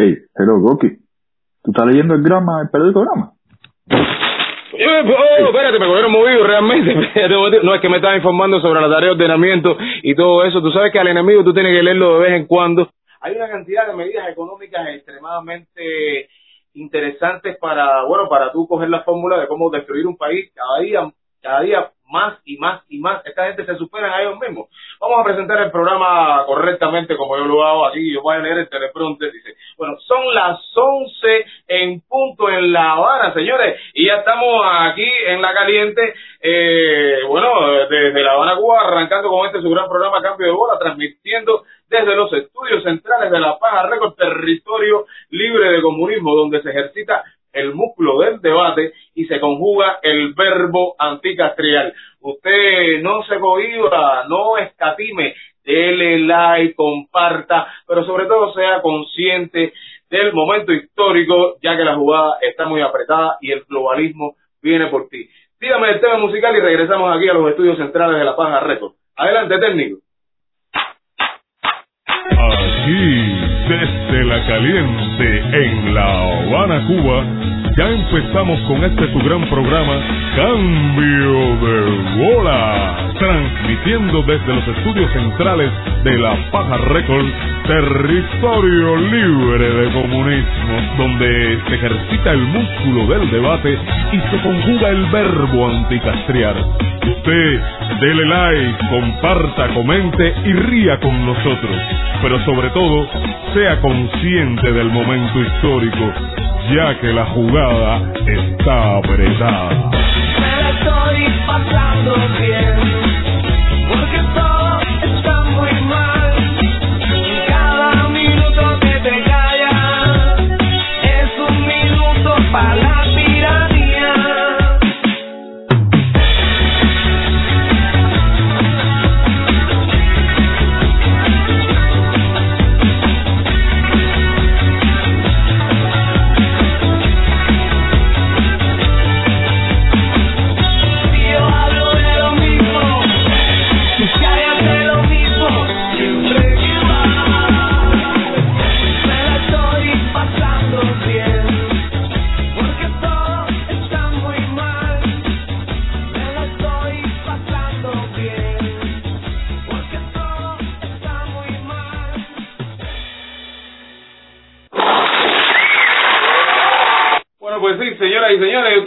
[0.00, 0.90] Hey, hello, Goki.
[1.60, 3.32] ¿Tú estás leyendo el grama, el periódico grama?
[3.90, 6.94] Oh, espérate, me cogieron movido realmente.
[7.64, 10.62] No es que me estaba informando sobre la tarea de ordenamiento y todo eso.
[10.62, 12.88] Tú sabes que al enemigo tú tienes que leerlo de vez en cuando.
[13.20, 16.28] Hay una cantidad de medidas económicas extremadamente
[16.74, 21.10] interesantes para, bueno, para tú coger la fórmula de cómo destruir un país cada día,
[21.42, 23.24] cada día más y más y más.
[23.24, 24.68] Esta gente se superan a ellos mismos.
[25.00, 28.12] Vamos a presentar el programa correctamente como yo lo hago aquí.
[28.12, 29.32] Yo voy a leer el teleprompter.
[29.32, 33.80] Dice, bueno, son las 11 en punto en La Habana, señores.
[33.94, 36.14] Y ya estamos aquí en La Caliente.
[36.40, 37.48] Eh, bueno,
[37.88, 42.14] desde La Habana, Cuba, arrancando con este su gran programa Cambio de Bola, transmitiendo desde
[42.14, 47.74] los estudios centrales de La Paja Récord, territorio libre de comunismo, donde se ejercita el
[47.74, 51.92] músculo del debate y se conjuga el verbo anticastrial.
[52.20, 55.34] Usted no se cohiba, no escatime,
[55.64, 59.72] dele like, comparta, pero sobre todo sea consciente
[60.10, 65.08] del momento histórico, ya que la jugada está muy apretada y el globalismo viene por
[65.08, 65.28] ti.
[65.60, 68.92] Dígame el tema musical y regresamos aquí a los estudios centrales de La Paja Récord.
[69.16, 69.98] Adelante, técnico.
[72.30, 77.22] Aquí, desde la caliente, en La Habana, Cuba,
[77.76, 80.00] ya empezamos con este su gran programa,
[80.34, 81.78] Cambio de
[82.16, 85.70] Bola, transmitiendo desde los estudios centrales
[86.02, 87.26] de La Paja Record,
[87.66, 93.78] territorio libre de comunismo, donde se ejercita el músculo del debate
[94.12, 96.56] y se conjuga el verbo anticastriar.
[96.56, 97.60] Usted,
[98.00, 101.76] dele like, comparta, comente y ría con nosotros,
[102.22, 103.08] pero sobre todo,
[103.58, 106.12] sea consciente del momento histórico,
[106.72, 109.90] ya que la jugada está apretada.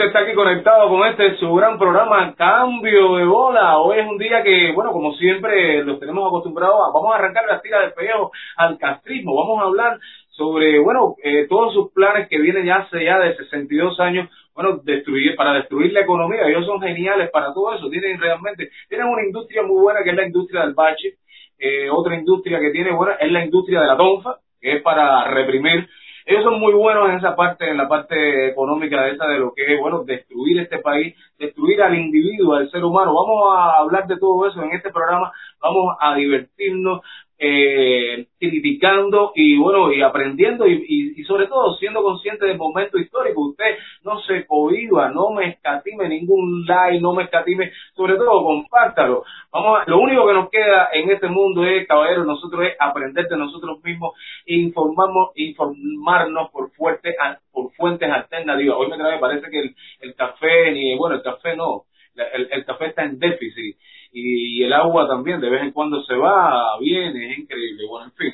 [0.02, 3.78] Usted está aquí conectado con este su gran programa Cambio de Bola.
[3.78, 7.44] Hoy es un día que, bueno, como siempre los tenemos acostumbrados a, vamos a arrancar
[7.48, 9.36] la tira de pellejo al castrismo.
[9.36, 13.36] Vamos a hablar sobre, bueno, eh, todos sus planes que vienen ya hace ya de
[13.36, 16.48] 62 años, bueno, destruir, para destruir la economía.
[16.48, 17.88] Ellos son geniales para todo eso.
[17.92, 21.18] Tienen realmente, tienen una industria muy buena que es la industria del bache.
[21.60, 25.26] Eh, otra industria que tiene buena es la industria de la tonfa, que es para
[25.26, 25.88] reprimir
[26.26, 29.54] ellos son muy buenos en esa parte, en la parte económica de esa de lo
[29.54, 33.14] que es, bueno, destruir este país, destruir al individuo, al ser humano.
[33.14, 35.32] Vamos a hablar de todo eso en este programa,
[35.62, 37.02] vamos a divertirnos,
[37.44, 43.00] eh, criticando y bueno, y aprendiendo y, y, y sobre todo siendo consciente del momento
[43.00, 43.48] histórico.
[43.48, 49.24] Usted no se cohiba, no me escatime ningún like, no me escatime, sobre todo compártalo.
[49.52, 53.28] Vamos a, lo único que nos queda en este mundo es, caballero, nosotros es aprender
[53.28, 54.14] de nosotros mismos
[54.46, 57.16] e informarnos, informarnos por fuertes,
[57.52, 58.78] por fuentes alternativas.
[58.78, 61.86] Hoy me trae, parece que el café, ni, bueno, el café no,
[62.16, 63.78] el, café está en déficit
[64.14, 67.84] y el agua también de vez en cuando se va, viene, es increíble.
[67.90, 68.34] Bueno, en fin.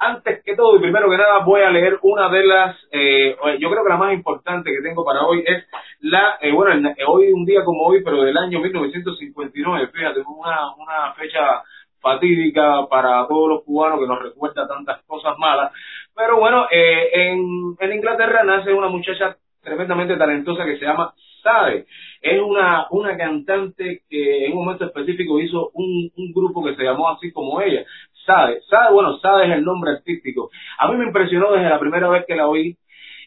[0.00, 3.68] Antes que todo y primero que nada voy a leer una de las, eh, yo
[3.70, 5.64] creo que la más importante que tengo para hoy es
[6.00, 10.72] la, eh, bueno, el- hoy un día como hoy, pero del año 1959, fíjate, una,
[10.76, 11.62] una fecha
[12.00, 15.72] fatídica para todos los cubanos que nos recuerda tantas cosas malas.
[16.14, 21.86] Pero bueno, eh, en, en Inglaterra nace una muchacha tremendamente talentosa que se llama Sade.
[22.20, 26.82] Es una, una cantante que en un momento específico hizo un, un grupo que se
[26.82, 27.84] llamó así como ella.
[28.26, 28.60] Sade.
[28.68, 30.50] Sade, bueno, Sade es el nombre artístico.
[30.78, 32.76] A mí me impresionó desde la primera vez que la oí,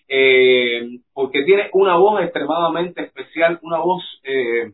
[0.08, 4.72] eh, porque tiene una voz extremadamente especial, una voz eh,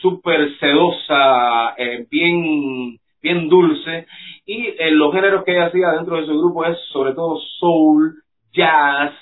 [0.00, 4.06] súper sedosa, eh, bien, bien dulce,
[4.44, 8.22] y eh, los géneros que ella hacía dentro de su grupo es sobre todo soul,
[8.52, 9.14] jazz,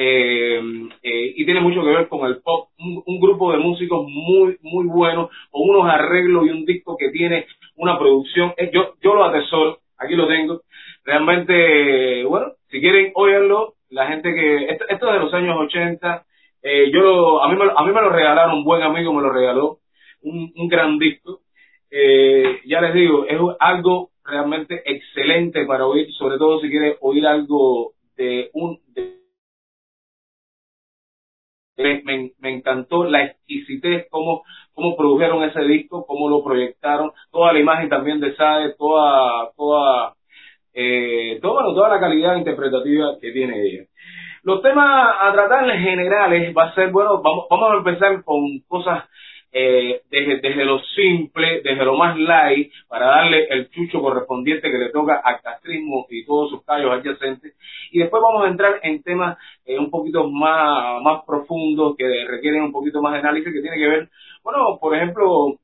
[0.00, 0.62] eh,
[1.02, 4.86] eh, y tiene mucho que ver con el pop, un, grupo de músicos muy, muy
[4.86, 9.24] buenos, con unos arreglos y un disco que tiene una producción, eh, yo, yo lo
[9.24, 10.62] atesoro, aquí lo tengo,
[11.04, 16.24] realmente, bueno, si quieren, óiganlo, la gente que, esto, es de los años 80,
[16.62, 19.22] eh, yo lo, a mí me, a mí me lo regalaron, un buen amigo me
[19.22, 19.78] lo regaló,
[20.22, 21.40] un, un gran disco,
[22.66, 27.94] ya les digo, es algo realmente excelente para oír, sobre todo si quieres oír algo
[28.16, 29.17] de un, de-
[31.78, 34.42] me, me, encantó la exquisitez, cómo,
[34.74, 40.14] cómo produjeron ese disco, cómo lo proyectaron, toda la imagen también de Sade, toda, toda,
[40.74, 43.84] eh, bueno, toda la calidad interpretativa que tiene ella.
[44.42, 48.60] Los temas a tratar en generales va a ser, bueno, vamos, vamos a empezar con
[48.66, 49.04] cosas
[49.50, 54.78] eh, desde, desde lo simple, desde lo más light, para darle el chucho correspondiente que
[54.78, 57.54] le toca al castrismo y todos sus callos adyacentes.
[57.90, 62.62] Y después vamos a entrar en temas eh, un poquito más, más profundos, que requieren
[62.62, 64.08] un poquito más de análisis, que tiene que ver,
[64.42, 65.56] bueno, por ejemplo,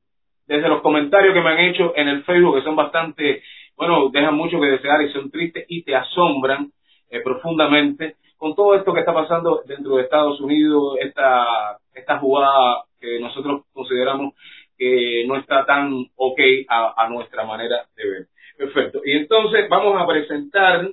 [0.47, 3.43] desde los comentarios que me han hecho en el Facebook, que son bastante,
[3.77, 6.71] bueno, dejan mucho que desear y son tristes y te asombran
[7.09, 12.83] eh, profundamente con todo esto que está pasando dentro de Estados Unidos, esta, esta jugada
[12.99, 14.33] que nosotros consideramos
[14.77, 18.25] que no está tan ok a, nuestra manera de ver.
[18.57, 19.01] Perfecto.
[19.05, 20.87] Y entonces vamos a presentar,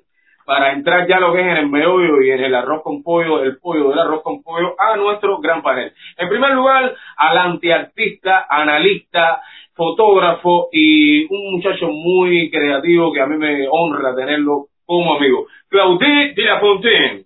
[0.44, 3.43] para entrar ya lo que es en el meollo y en el arroz con pollo,
[3.43, 5.93] el pollo del arroz con pollo, a nuestro gran panel.
[6.17, 9.41] En primer lugar, al antiartista, analista,
[9.75, 15.47] fotógrafo y un muchacho muy creativo que a mí me honra tenerlo como amigo.
[15.69, 17.25] Claudie de.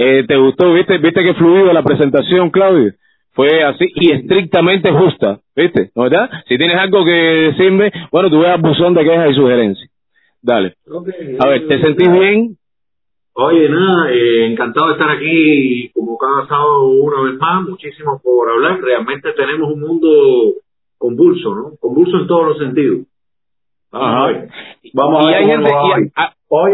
[0.00, 0.72] Eh, ¿Te gustó?
[0.72, 2.92] ¿Viste, ¿Viste que fluido la presentación, Claudio?
[3.32, 5.90] Fue así y estrictamente justa, ¿viste?
[5.96, 6.30] ¿No verdad?
[6.48, 9.90] Si tienes algo que decirme, bueno, tú veas buzón de quejas y sugerencias.
[10.40, 10.74] Dale.
[11.40, 12.56] A ver, ¿te sentís bien?
[13.32, 17.68] Oye, nada, eh, encantado de estar aquí como cada sábado una vez más.
[17.68, 18.80] Muchísimo por hablar.
[18.80, 20.54] Realmente tenemos un mundo
[20.96, 21.72] convulso, ¿no?
[21.80, 23.06] Convulso en todos los sentidos.
[23.90, 24.48] Vamos a ver.
[24.94, 26.12] Vamos a ver gente, hoy.
[26.16, 26.72] a- Hoy,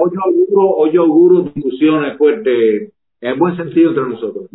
[0.00, 4.50] hoy auguro, hoy auguro discusiones fuertes, en buen sentido entre nosotros.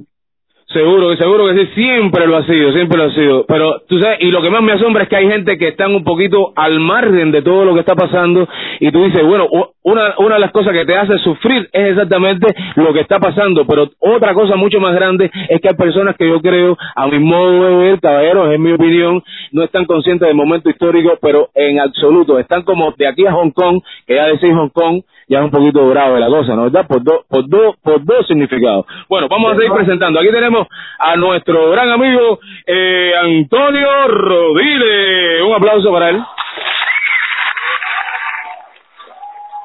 [0.71, 3.45] Seguro, seguro que sí, siempre lo ha sido, siempre lo ha sido.
[3.47, 5.95] Pero tú sabes, y lo que más me asombra es que hay gente que están
[5.95, 8.47] un poquito al margen de todo lo que está pasando
[8.79, 9.47] y tú dices, bueno,
[9.81, 13.65] una, una de las cosas que te hace sufrir es exactamente lo que está pasando,
[13.65, 17.17] pero otra cosa mucho más grande es que hay personas que yo creo, a mi
[17.17, 21.79] modo de ver, caballeros, en mi opinión, no están conscientes del momento histórico, pero en
[21.79, 25.45] absoluto, están como de aquí a Hong Kong, que ya decís Hong Kong, ya es
[25.45, 26.87] un poquito grave la cosa, ¿no verdad?
[26.87, 28.85] Por dos, por dos, por dos significados.
[29.07, 30.19] Bueno, vamos a seguir presentando.
[30.19, 30.67] Aquí tenemos
[30.97, 35.43] a nuestro gran amigo eh, Antonio Rodríguez.
[35.43, 36.21] Un aplauso para él.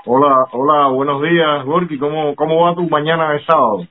[0.06, 1.96] Hola, hola, buenos días, Gorky.
[1.99, 3.87] ¿Cómo, ¿Cómo va tu mañana de sábado?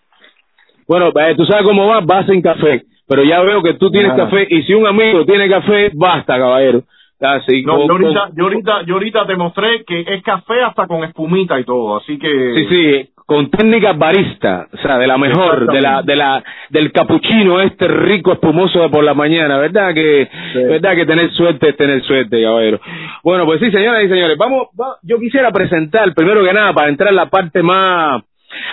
[0.88, 2.84] Bueno, eh, tú sabes cómo va, va sin café.
[3.08, 4.18] Pero ya veo que tú tienes Ah.
[4.18, 6.84] café y si un amigo tiene café, basta, caballero.
[7.19, 10.88] Así, No, con- yo, ahorita, yo, ahorita, yo ahorita te mostré que es café hasta
[10.88, 12.54] con espumita y todo, así que...
[12.56, 16.92] Sí, sí, con técnica barista, o sea, de la mejor, de la, de la, del
[16.92, 19.94] capuchino este rico espumoso de por la mañana, ¿verdad?
[19.94, 20.95] Que, ¿verdad?
[20.95, 22.81] Que tener suerte es tener suerte, caballero.
[23.24, 26.89] Bueno, pues sí, señoras y señores, vamos, va- yo quisiera presentar, primero que nada, para
[26.89, 28.21] entrar en la parte más,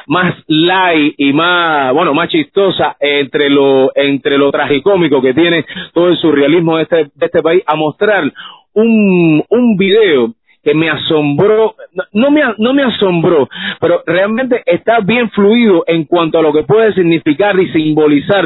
[0.06, 6.08] más light y más, bueno, más chistosa entre lo, entre lo tragicómico que tiene todo
[6.08, 8.32] el surrealismo de este, de este país, a mostrar
[8.72, 11.74] un, un video que me asombró,
[12.12, 13.48] no, me, no me asombró,
[13.80, 18.44] pero realmente está bien fluido en cuanto a lo que puede significar y simbolizar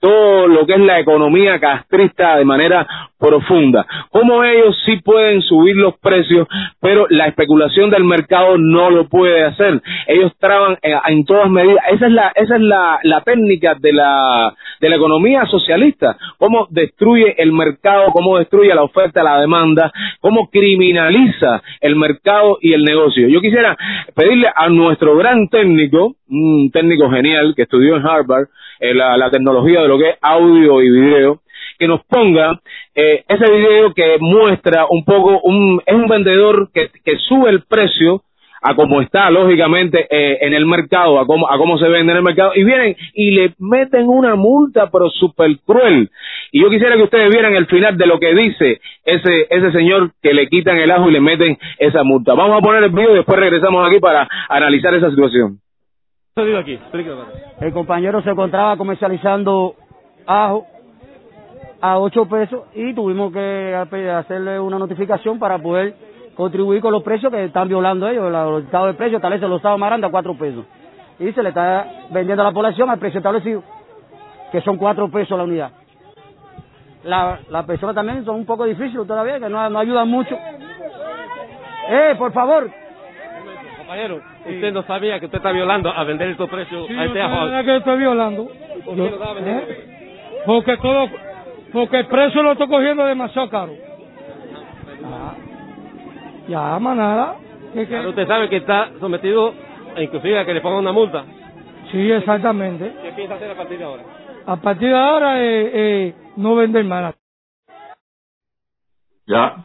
[0.00, 2.86] todo lo que es la economía castrista de manera
[3.18, 3.86] profunda.
[4.10, 6.46] Cómo ellos sí pueden subir los precios,
[6.80, 9.80] pero la especulación del mercado no lo puede hacer.
[10.06, 11.82] Ellos traban en, en todas medidas.
[11.90, 16.16] Esa es la, esa es la, la técnica de la, de la economía socialista.
[16.38, 22.72] Cómo destruye el mercado, cómo destruye la oferta, la demanda, cómo criminaliza el mercado y
[22.72, 23.28] el negocio.
[23.28, 23.76] Yo quisiera
[24.14, 28.48] pedirle a nuestro gran técnico, un técnico genial que estudió en Harvard,
[28.80, 31.40] eh, la, tecnología de lo que es audio y video,
[31.78, 32.60] que nos ponga
[32.94, 37.62] eh, ese video que muestra un poco, un, es un vendedor que, que sube el
[37.62, 38.22] precio
[38.66, 42.16] a cómo está lógicamente eh, en el mercado, a cómo, a cómo se vende en
[42.16, 46.10] el mercado, y vienen y le meten una multa pero súper cruel.
[46.50, 50.12] Y yo quisiera que ustedes vieran el final de lo que dice ese, ese señor
[50.22, 52.32] que le quitan el ajo y le meten esa multa.
[52.32, 55.58] Vamos a poner el video y después regresamos aquí para analizar esa situación.
[57.60, 59.74] El compañero se encontraba comercializando
[60.26, 60.66] ajo
[61.82, 63.74] a 8 pesos y tuvimos que
[64.10, 68.88] hacerle una notificación para poder contribuir con los precios que están violando ellos, los estados
[68.88, 70.64] de precios, tal vez se lo estaba amarrando a 4 pesos.
[71.18, 73.62] Y se le está vendiendo a la población al precio establecido,
[74.50, 75.70] que son 4 pesos la unidad.
[77.04, 80.36] la, las personas también son un poco difíciles todavía, que no, no ayudan mucho.
[81.88, 82.70] Eh, por favor.
[83.78, 87.20] Compañero, usted no sabía que usted está violando a vender estos precios Sí, a este
[87.20, 88.48] sabía que estoy violando.
[88.84, 89.02] ¿Por qué
[89.34, 89.62] vendiendo?
[89.62, 89.84] ¿Eh?
[90.46, 91.08] Porque todo,
[91.72, 93.72] porque el precio lo estoy cogiendo demasiado caro.
[95.02, 95.34] Ya,
[96.48, 97.36] ya manada.
[97.74, 97.96] ¿Qué- qué?
[97.96, 99.54] Pero usted sabe que está sometido
[99.96, 101.24] inclusive a que le pongan una multa.
[101.90, 102.92] Sí, exactamente.
[103.02, 104.02] ¿Qué piensa hacer a partir de ahora?
[104.46, 107.14] A partir de ahora, eh, eh, no vender más.
[109.26, 109.64] Ya.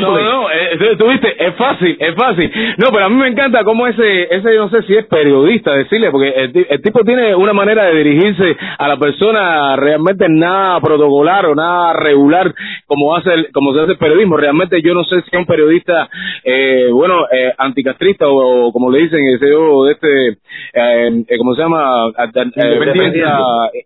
[0.00, 2.50] No, no, eh, tú- tú viste, es fácil, es fácil.
[2.78, 6.10] No, pero a mí me encanta cómo ese, ese no sé si es periodista decirle,
[6.10, 11.46] porque el, el tipo tiene una manera de dirigirse a la persona realmente nada protocolar
[11.46, 12.52] o nada regular
[12.86, 14.36] como hace el, como se hace el periodismo.
[14.36, 16.08] Realmente yo no sé si es un periodista,
[16.44, 21.38] eh, bueno, eh, anticastrista o, o como le dicen, ese o de este, eh, eh,
[21.38, 22.08] ¿cómo se llama?
[22.18, 23.20] Eh, Independiente.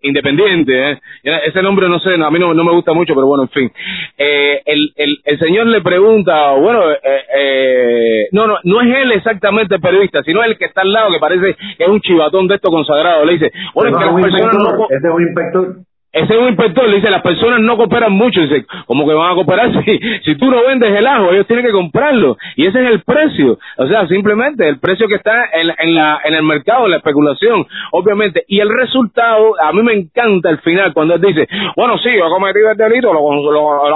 [0.02, 0.98] independiente, ¿eh?
[1.46, 3.48] Ese nombre no sé, no, a mí no, no me gusta mucho, pero bueno, en
[3.50, 3.72] fin.
[4.18, 6.98] Eh, el, el, el señor le pregunta, bueno, eh,
[7.36, 11.10] eh, no, no, no es él exactamente el periodista, sino el que está al lado,
[11.12, 13.24] que parece que es un chivatón de esto consagrado.
[13.24, 14.84] Le dice, bueno, es que las personas no...
[14.90, 15.76] este es un inspector.
[16.12, 18.40] Ese es un inspector, le dice, las personas no cooperan mucho.
[18.42, 21.32] Dice, ¿cómo que van a cooperar si, si tú no vendes el ajo?
[21.32, 22.36] Ellos tienen que comprarlo.
[22.56, 23.58] Y ese es el precio.
[23.78, 26.96] O sea, simplemente el precio que está en, en, la, en el mercado, en la
[26.98, 28.44] especulación, obviamente.
[28.48, 32.26] Y el resultado, a mí me encanta el final, cuando él dice, bueno, sí, yo
[32.26, 33.90] he cometido el delito, lo, lo, lo-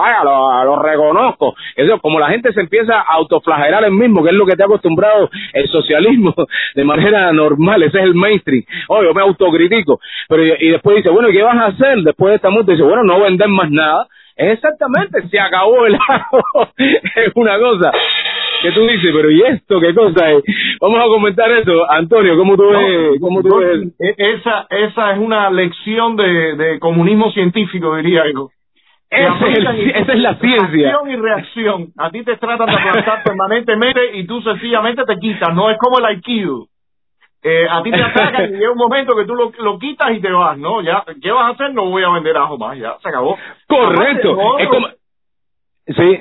[0.65, 1.55] lo- reconozco.
[1.77, 4.63] Eso, como la gente se empieza a autoflagelar el mismo, que es lo que te
[4.63, 6.35] ha acostumbrado el socialismo
[6.75, 8.65] de manera normal, ese es el mainstream.
[8.89, 10.01] Oh, yo me autocritico.
[10.29, 12.73] Pero, y, y después dice, bueno, ¿y qué vas a hacer después de esta multa?
[12.73, 14.07] Dice, bueno, no vender más nada.
[14.37, 16.41] Es exactamente, se acabó el ajo.
[16.77, 17.91] es una cosa
[18.63, 20.43] que tú dices, pero ¿y esto qué cosa es?
[20.81, 21.91] Vamos a comentar eso.
[21.91, 23.21] Antonio, ¿cómo tú ves?
[23.21, 23.81] ¿Cómo tú No, ves?
[23.99, 28.49] e- esa, esa es una lección de, de comunismo científico, diría yo.
[29.11, 30.89] Es el- esa es la ciencia.
[30.91, 31.87] Acción y reacción.
[31.97, 35.55] A ti te tratan de aplastar permanentemente y tú sencillamente te quitas.
[35.55, 36.67] No es como el aikido.
[37.49, 40.21] Eh, a ti te atacan y llega un momento que tú lo, lo quitas y
[40.21, 40.81] te vas, ¿no?
[40.83, 41.73] Ya, ¿qué vas a hacer?
[41.75, 43.39] No voy a vender ajo más, ya, se acabó.
[43.69, 44.37] Correcto.
[44.59, 44.89] Es como...
[45.87, 46.19] Sí,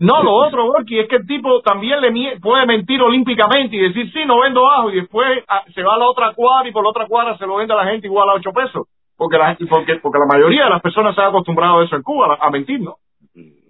[0.00, 3.80] No, lo otro, Borky, es que el tipo también le mie- puede mentir olímpicamente y
[3.80, 6.72] decir, sí, no vendo ajo, y después ah, se va a la otra cuadra y
[6.72, 8.86] por la otra cuadra se lo vende a la gente igual a ocho pesos.
[9.16, 12.02] Porque la, porque, porque la mayoría de las personas se han acostumbrado a eso en
[12.02, 12.96] Cuba, a, a mentir, ¿no?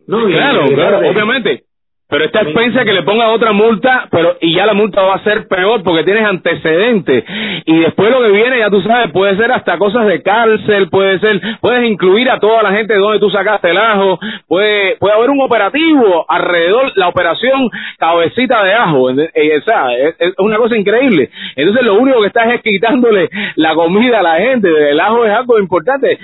[0.09, 1.63] No, y- claro, y- claro, y- obviamente.
[2.11, 5.23] Pero está expensa que le ponga otra multa, pero y ya la multa va a
[5.25, 7.23] ser peor porque tienes antecedentes.
[7.67, 11.19] Y después lo que viene, ya tú sabes, puede ser hasta cosas de cárcel, puede
[11.19, 15.15] ser, puedes incluir a toda la gente de donde tú sacaste el ajo, puede, puede
[15.17, 20.35] haber un operativo alrededor, la operación cabecita de ajo, ¿ent- eh, o sea, es, es
[20.39, 21.29] una cosa increíble.
[21.57, 25.33] Entonces lo único que estás es quitándole la comida a la gente, el ajo es
[25.33, 26.19] algo importante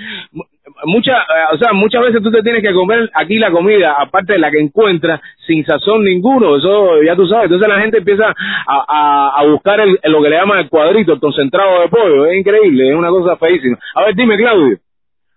[0.85, 1.17] muchas,
[1.53, 4.51] o sea, muchas veces tú te tienes que comer aquí la comida, aparte de la
[4.51, 7.45] que encuentras, sin sazón ninguno, eso ya tú sabes.
[7.45, 8.33] Entonces la gente empieza
[8.67, 12.25] a, a, buscar el, lo que le llaman el cuadrito, el concentrado de pollo.
[12.25, 13.77] Es increíble, es una cosa feísima.
[13.95, 14.77] A ver, dime, Claudio.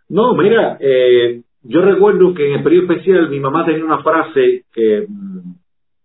[0.08, 4.64] No, mira, eh, yo recuerdo que en el periodo especial mi mamá tenía una frase
[4.72, 5.52] que mm,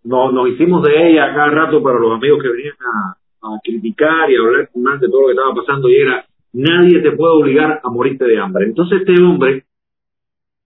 [0.06, 3.16] no, nos hicimos de ella cada rato para los amigos que venían a,
[3.64, 7.12] criticar y a hablar más de todo lo que estaba pasando y era, nadie te
[7.12, 8.66] puede obligar a morirte de hambre.
[8.66, 9.66] Entonces este hombre,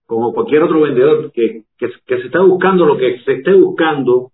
[0.06, 4.30] como cualquier otro vendedor que, que, se está buscando lo que se esté buscando,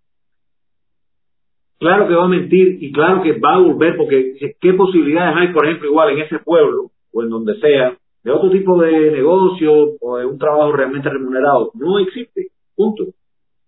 [1.78, 5.52] claro que va a mentir y claro que va a volver porque qué posibilidades hay,
[5.52, 9.96] por ejemplo, igual en ese pueblo o en donde sea, de otro tipo de negocio
[10.00, 11.70] o de un trabajo realmente remunerado.
[11.74, 12.48] No existe.
[12.74, 13.04] Punto.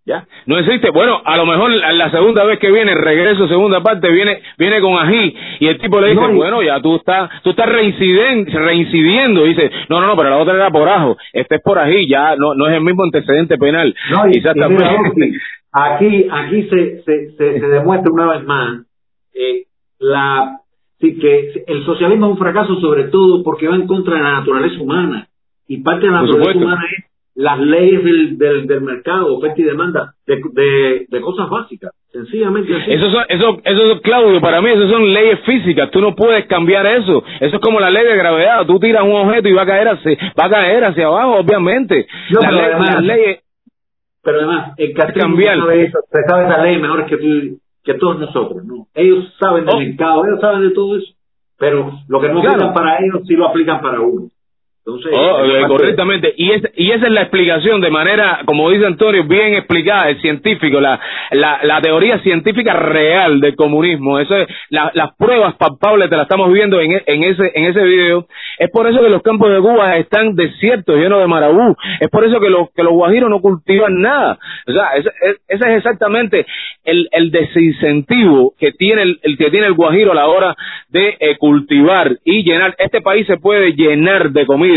[0.07, 0.25] ¿Ya?
[0.47, 0.91] No existe.
[0.91, 4.97] Bueno, a lo mejor la, segunda vez que viene, regreso, segunda parte, viene viene con
[4.97, 9.45] ají y el tipo le dice, No, bueno, ya tú estás tú estás reincidiendo.
[9.45, 11.17] Y dice, no, no, no, pero la otra era por ajo.
[11.33, 13.93] Este es por ají, ya no no es el mismo antecedente penal.
[14.11, 14.85] No, y, y Exactamente.
[14.85, 15.33] mira, Orsi,
[15.73, 18.87] aquí, aquí se, se, se, se demuestra una vez más
[19.35, 19.65] eh,
[19.99, 20.61] la
[21.01, 24.33] sí, que el socialismo es un fracaso sobre todo porque va en contra de la
[24.35, 25.27] naturaleza humana
[25.69, 26.65] y parte de la Por naturaleza supuesto.
[26.65, 27.05] humana es
[27.37, 32.75] las leyes del, del, del mercado, oferta y demanda, de, de, de cosas básicas, sencillamente
[32.75, 32.93] así.
[32.93, 35.91] Eso, son, eso, eso, Claudio, para mí eso son leyes físicas.
[35.91, 37.23] Tú no puedes cambiar eso.
[37.41, 38.65] Eso es como la ley de gravedad.
[38.67, 42.07] Tú tiras un objeto y va a caer hacia, va a caer hacia abajo, obviamente.
[42.31, 43.39] No, Las pero leyes- además- las leyes,
[44.25, 45.59] Pero además, el cambiar.
[45.59, 47.27] sabe eso, sabe esa ley mejor que tú,
[47.85, 48.87] que todos nosotros, ¿no?
[48.95, 49.79] Ellos saben del Oh.
[49.79, 51.13] mercado, ellos saben de todo eso,
[51.59, 52.55] pero lo que no Claro.
[52.57, 54.29] aplican para ellos sí lo aplican para uno.
[54.87, 56.33] Entonces, Oh, eh, correctamente.
[56.37, 60.21] Y, es, y esa es la explicación de manera, como dice Antonio, bien explicada, el
[60.21, 61.01] científico, la,
[61.33, 64.21] la, la teoría científica real del comunismo.
[64.21, 67.65] Eso es, la- las pruebas palpables te las estamos viendo en, e- en ese en
[67.65, 68.27] ese video.
[68.61, 71.75] Es por eso que los campos de Cuba están desiertos, llenos de marabú.
[72.01, 74.39] Es por eso que los, que los guajiros no cultivan nada.
[74.69, 76.47] O sea, ese, es- ese es exactamente
[76.85, 80.55] el, el desincentivo que tiene el, el que tiene el guajiro a la hora
[80.91, 82.77] de eh, cultivar y llenar.
[82.79, 84.76] Este país se puede llenar de comida.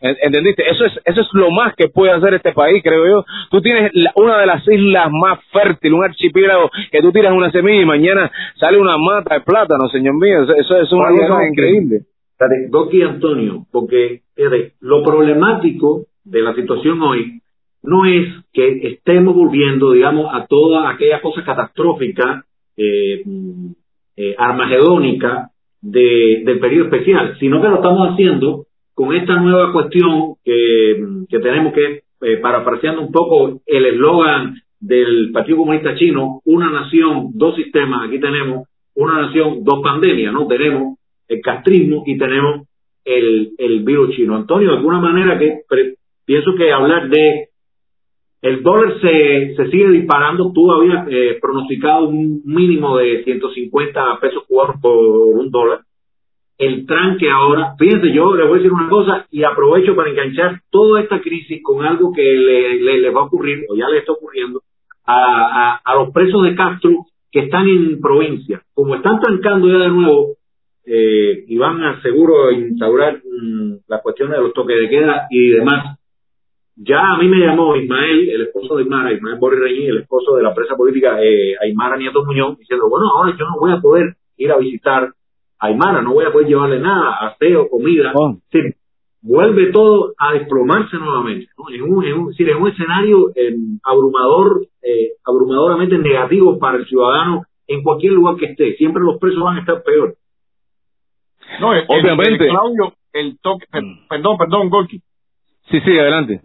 [0.00, 0.62] ¿En- ¿Entendiste?
[0.70, 3.24] Eso es, eso es lo más que puede hacer este país, creo yo.
[3.50, 7.50] Tú tienes la- una de las islas más fértiles, un archipiélago que tú tiras una
[7.50, 10.42] semilla y mañana sale una mata de plátano, señor mío.
[10.42, 12.00] Eso, eso es una cosa no, increíble.
[12.68, 17.40] Doki Antonio, porque fíjate, lo problemático de la situación hoy
[17.82, 22.44] no es que estemos volviendo, digamos, a toda aquella cosa catastrófica,
[22.76, 23.70] eh, mm,
[24.16, 30.34] eh, armagedónica de, del periodo especial, sino que lo estamos haciendo con esta nueva cuestión
[30.44, 36.70] que, que tenemos que, eh, parafraseando un poco el eslogan del Partido Comunista Chino, una
[36.70, 40.46] nación, dos sistemas, aquí tenemos una nación, dos pandemias, ¿no?
[40.46, 40.98] Tenemos
[41.28, 42.66] el castrismo y tenemos
[43.04, 44.36] el, el virus chino.
[44.36, 47.48] Antonio, de alguna manera que pre- pienso que hablar de
[48.42, 54.44] el dólar se, se sigue disparando, tú habías eh, pronosticado un mínimo de 150 pesos
[54.46, 55.80] cubanos por un dólar.
[56.56, 60.60] El tranque ahora, fíjense, yo les voy a decir una cosa y aprovecho para enganchar
[60.70, 64.12] toda esta crisis con algo que le, le, va a ocurrir, o ya le está
[64.12, 64.62] ocurriendo,
[65.04, 68.62] a, a, los presos de Castro que están en provincia.
[68.72, 70.36] Como están trancando ya de nuevo
[70.86, 75.50] eh, y van a seguro instaurar mm, la cuestión de los toques de queda y
[75.50, 75.98] demás.
[76.76, 80.36] Ya a mí me llamó Ismael, el esposo de Aymara, Ismael Boris Reñí, el esposo
[80.36, 83.80] de la presa política eh, Aymara Nieto Muñoz, diciendo, bueno, ahora yo no voy a
[83.80, 85.12] poder ir a visitar
[85.66, 88.12] Aymara, no voy a poder llevarle nada, aseo, comida.
[88.14, 88.36] Oh.
[88.50, 88.58] Sí,
[89.22, 91.48] vuelve todo a desplomarse nuevamente.
[91.58, 91.68] ¿no?
[91.74, 96.78] Es, un, es, un, es decir, es un escenario eh, abrumador, eh, abrumadoramente negativo para
[96.78, 98.74] el ciudadano en cualquier lugar que esté.
[98.76, 100.14] Siempre los presos van a estar peor.
[101.60, 102.44] No, el, el- Obviamente.
[102.44, 105.00] el Claudio, el toque, per- perdón, perdón, Gorky.
[105.70, 106.40] Sí, sí, adelante.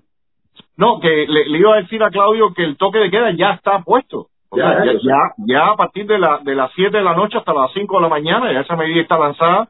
[0.78, 3.52] No, que le, le iba a decir a Claudio que el toque de queda ya
[3.54, 4.28] está puesto.
[4.52, 5.68] Ya, ya, ya.
[5.70, 8.10] a partir de, la, de las 7 de la noche hasta las 5 de la
[8.10, 9.70] mañana, ya esa medida está lanzada.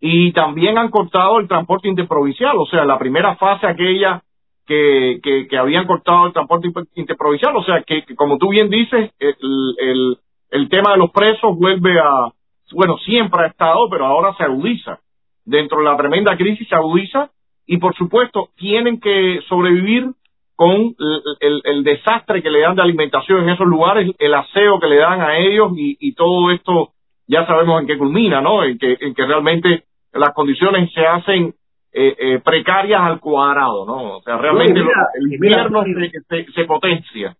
[0.00, 4.22] Y también han cortado el transporte interprovincial, o sea, la primera fase aquella
[4.66, 8.50] que, que, que habían cortado el transporte inter- interprovincial, o sea, que, que como tú
[8.50, 9.34] bien dices, el,
[9.78, 10.18] el,
[10.50, 12.28] el tema de los presos vuelve a,
[12.74, 14.98] bueno, siempre ha estado, pero ahora se agudiza.
[15.44, 17.30] Dentro de la tremenda crisis se agudiza
[17.66, 20.10] y por supuesto tienen que sobrevivir
[20.56, 24.80] con el, el- el desastre que le dan de alimentación en esos lugares, el aseo
[24.80, 26.90] que le dan a ellos y, y todo esto
[27.28, 28.64] ya sabemos en qué culmina, ¿no?
[28.64, 31.54] En que, en que realmente las condiciones se hacen
[31.92, 34.16] eh, eh, precarias al cuadrado, ¿no?
[34.16, 36.10] O sea, realmente mira, el mira, invierno Antonio.
[36.28, 37.36] se, se, se potencia.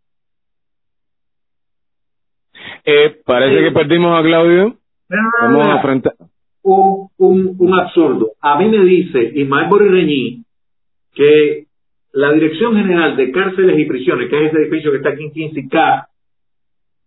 [2.85, 4.77] Eh, parece que perdimos a Claudio.
[5.43, 6.15] Vamos a enfrentar.
[6.63, 8.31] un, un, un absurdo.
[8.41, 10.43] A mí me dice Ismael Boris Reñí
[11.15, 11.66] que
[12.17, 15.33] la Dirección General de Cárceles y Prisiones, que es ese edificio que está aquí en
[15.33, 16.07] 15K,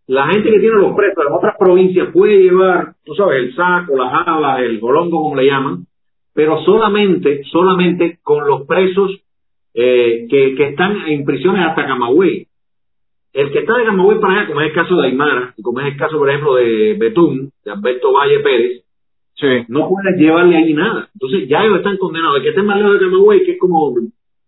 [0.06, 3.98] la gente que tiene los presos en otras provincias puede llevar, tú sabes, el saco,
[3.98, 5.88] las habas, el golongo, como le llaman,
[6.36, 9.20] pero solamente, solamente con los presos
[9.74, 12.46] eh, que, que están en prisiones hasta Camagüey.
[13.34, 15.80] El que está de Camagüey para allá, como es el caso de Aymara, y como
[15.80, 18.84] es el caso, por ejemplo, de Betún, de Alberto Valle Pérez,
[19.34, 19.48] Sí.
[19.70, 21.10] no puedes llevarle ahí nada.
[21.16, 22.38] Entonces ya ellos están condenados.
[22.38, 23.94] El que esté más lejos de Camagüey, que es como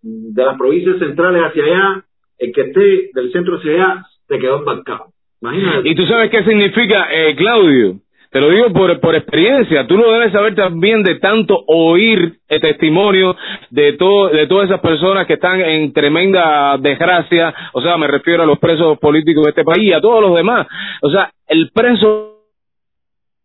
[0.02, 2.06] de las provincias centrales hacia allá,
[2.40, 5.06] el que esté del centro hacia allá, se quedó embarcado.
[5.42, 5.90] Imagínate.
[5.90, 8.00] ¿Y tú sabes qué significa, eh, Claudio?
[8.32, 9.86] Te lo digo por, por experiencia.
[9.88, 13.36] Tú lo debes saber también de tanto oír el testimonio
[13.72, 17.54] de, todo, de todas esas personas que están en tremenda desgracia.
[17.74, 20.34] O sea, me refiero a los presos políticos de este país y a todos los
[20.34, 20.66] demás.
[21.02, 22.41] O sea, el preso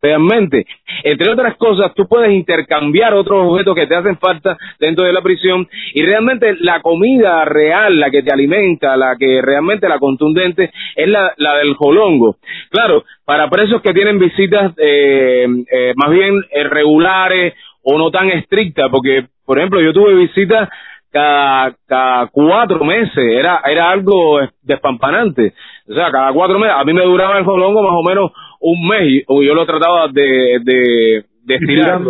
[0.06, 0.66] realmente.
[1.02, 5.20] Entre otras cosas, tú puedes intercambiar otros objetos que te hacen falta dentro de la
[5.20, 10.70] prisión y realmente la comida real, la que te alimenta, la que realmente la contundente,
[10.94, 12.36] es la, la del jolongo.
[12.70, 18.30] Claro, para presos que tienen visitas eh, eh, más bien eh, regulares o no tan
[18.30, 20.68] estrictas, porque, por ejemplo, yo tuve visitas
[21.10, 25.54] cada, cada cuatro meses, era, era algo despampanante.
[25.88, 28.32] O sea, cada cuatro meses, a mí me duraba el jolongo más o menos
[28.72, 32.00] un mes y yo lo trataba de, de, de estirar.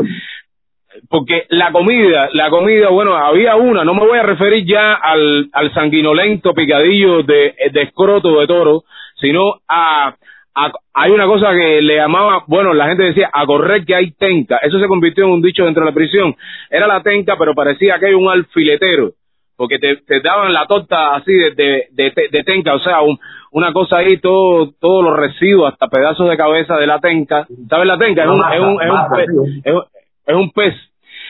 [1.10, 5.48] Porque la comida, la comida, bueno, había una, no me voy a referir ya al,
[5.52, 8.82] al sanguinolento picadillo de, de escroto de toro,
[9.20, 10.14] sino a,
[10.54, 14.12] a- hay una cosa que le llamaba, bueno, la gente decía, a correr que hay
[14.12, 14.56] tenca.
[14.62, 16.34] Eso se convirtió en un dicho dentro de la prisión.
[16.70, 19.10] Era la tenca, pero parecía que hay un alfiletero,
[19.58, 23.18] porque te, te daban la torta así de, de, de, de tenca, o sea, un-
[23.56, 27.46] una cosa ahí, todo, todos los residuos, hasta pedazos de cabeza de la tenca.
[27.68, 28.22] ¿Sabes la tenca?
[28.24, 29.26] Es un, es un, es un, pez,
[29.64, 29.84] es un-
[30.26, 30.74] es un pez.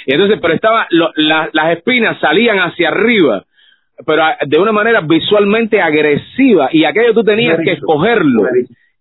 [0.07, 3.45] Y entonces, pero estaba, lo- la- las espinas salían hacia arriba,
[4.05, 8.43] pero de una manera visualmente agresiva, y aquello tú tenías que escogerlo.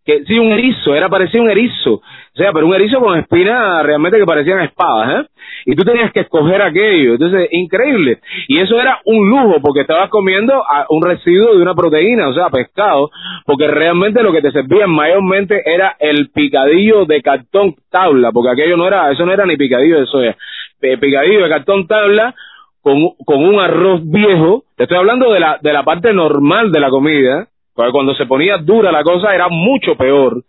[0.06, 1.94] Que, sí, un erizo, era parecía un erizo.
[1.96, 5.28] O sea, pero un erizo con espinas realmente que parecían espadas, ¿eh?
[5.66, 7.14] Y tú tenías que escoger aquello.
[7.14, 8.20] Entonces, increíble.
[8.48, 12.34] Y eso era un lujo, porque estabas comiendo a- un residuo de una proteína, o
[12.34, 13.10] sea, pescado,
[13.48, 18.78] porque realmente lo que te servían mayormente era el picadillo de cartón tabla, porque aquello
[18.78, 20.38] no era, eso no era ni picadillo de soya.
[20.80, 22.36] Pe- Picadillo de cartón tabla
[22.84, 24.66] con, con un arroz viejo.
[24.78, 27.48] Te estoy hablando de la, de la parte normal de la comida.
[27.76, 30.44] Cuando se ponía dura la cosa era mucho peor.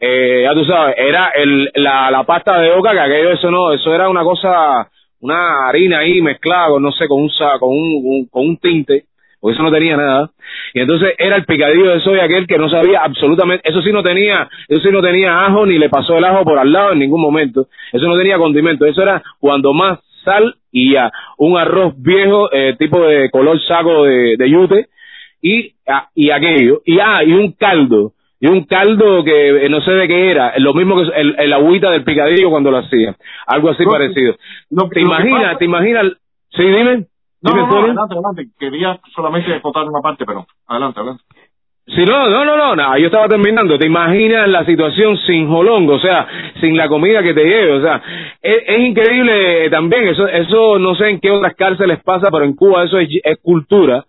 [0.00, 3.72] Eh, ya tú sabes, era el, la, la pasta de oca, que aquello eso no,
[3.72, 4.88] eso era una cosa,
[5.20, 9.04] una harina ahí mezclada con, no sé, con un, con un, un- con un tinte,
[9.40, 10.30] porque eso no tenía nada.
[10.74, 14.02] Y entonces era el picadillo de soya aquel que no sabía absolutamente, eso sí no
[14.02, 16.98] tenía, eso sí no tenía ajo ni le pasó el ajo por al lado en
[16.98, 17.68] ningún momento.
[17.92, 22.74] Eso no tenía condimento, eso era cuando más sal y ya un arroz viejo, eh,
[22.78, 24.86] tipo de color saco de, de yute,
[25.46, 29.80] y, ah, y aquello, y ah, y un caldo, y un caldo que eh, no
[29.82, 33.14] sé de qué era, lo mismo que el, el agüita del picadillo cuando lo hacía,
[33.46, 34.36] algo así parecido.
[34.90, 36.04] ¿Te imaginas, pasa- te imaginas?
[36.50, 37.04] Sí, dime.
[37.42, 38.46] No, Dime, no, adelante, adelante.
[38.58, 41.24] Quería solamente acotar una parte, pero adelante, adelante.
[41.86, 43.78] Sí, no, no, no, no, no, yo estaba terminando.
[43.78, 46.26] ¿Te imaginas la situación sin jolongo, o sea,
[46.62, 47.72] sin la comida que te lleve?
[47.72, 48.00] O sea,
[48.40, 52.54] es, es increíble también, eso, eso no sé en qué otras cárceles pasa, pero en
[52.56, 54.06] Cuba eso es, es cultura.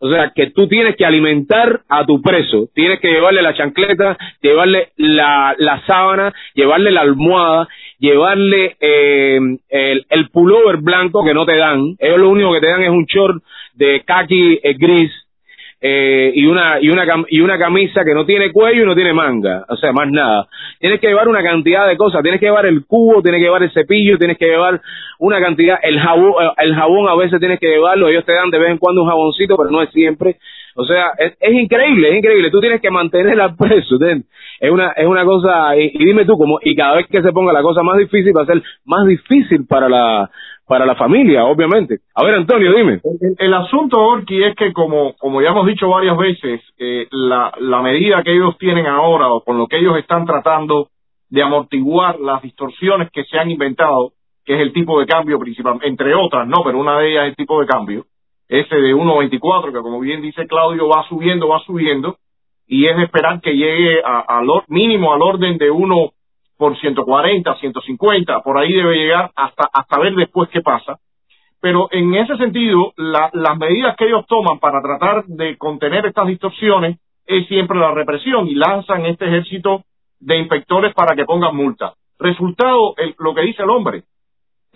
[0.00, 4.16] O sea, que tú tienes que alimentar a tu preso, tienes que llevarle la chancleta,
[4.40, 11.44] llevarle la, la sábana, llevarle la almohada, llevarle eh, el, el pullover blanco que no
[11.44, 11.96] te dan.
[11.98, 13.42] Ellos lo único que te dan es un short
[13.74, 15.10] de khaki eh, gris,
[15.80, 19.12] eh, y una y una y una camisa que no tiene cuello y no tiene
[19.12, 20.48] manga, o sea, más nada.
[20.80, 23.62] Tienes que llevar una cantidad de cosas, tienes que llevar el cubo, tienes que llevar
[23.62, 24.80] el cepillo, tienes que llevar
[25.20, 28.50] una cantidad, el jabón, eh, el jabón a veces tienes que llevarlo, ellos te dan
[28.50, 30.36] de vez en cuando un jaboncito, pero no es siempre.
[30.74, 32.50] O sea, es, es increíble, es increíble.
[32.50, 33.96] Tú tienes que mantener al preso.
[34.60, 37.32] Es una es una cosa y, y dime tú como y cada vez que se
[37.32, 40.28] ponga la cosa más difícil va a ser más difícil para la
[40.68, 41.96] para la familia, obviamente.
[42.14, 43.00] A ver, Antonio, dime.
[43.38, 47.82] El, asunto, Orki, es que como, como ya hemos dicho varias veces, eh, la, la
[47.82, 50.88] medida que ellos tienen ahora o con lo que ellos están tratando
[51.30, 54.12] de amortiguar las distorsiones que se han inventado,
[54.44, 57.30] que es el tipo de cambio principal, entre otras, no, pero una de ellas es
[57.30, 58.04] el tipo de cambio,
[58.48, 62.16] ese de 1.24, que como bien dice Claudio, va subiendo, va subiendo,
[62.66, 66.10] y es esperar que llegue a, al or- mínimo al orden de 1
[66.58, 70.98] por 140, 150, por ahí debe llegar hasta, hasta ver después qué pasa
[71.60, 76.28] pero en ese sentido, la- las medidas que ellos toman para tratar de contener estas
[76.28, 79.82] distorsiones es siempre la represión y lanzan este ejército
[80.20, 81.94] de inspectores para que pongan multa.
[82.16, 84.04] Resultado, el- lo que dice el hombre.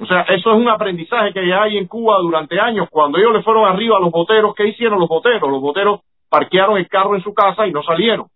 [0.01, 2.89] O sea, eso es un aprendizaje que ya hay en Cuba durante años.
[2.91, 5.49] Cuando ellos le fueron arriba a los boteros, ¿qué hicieron los boteros?
[5.49, 8.27] Los boteros parquearon el carro en su casa y no salieron.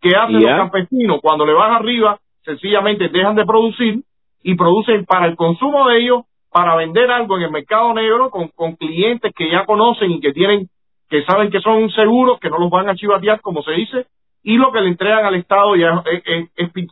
[0.00, 1.18] ¿Qué hacen los campesinos?
[1.20, 4.02] Cuando le van arriba, sencillamente dejan de producir
[4.42, 8.48] y producen para el consumo de ellos, para vender algo en el mercado negro con,
[8.48, 10.68] con clientes que ya conocen y que tienen,
[11.08, 14.06] que saben que son seguros, que no los van a chivatear, como se dice,
[14.42, 16.88] y lo que le entregan al Estado ya es, es, es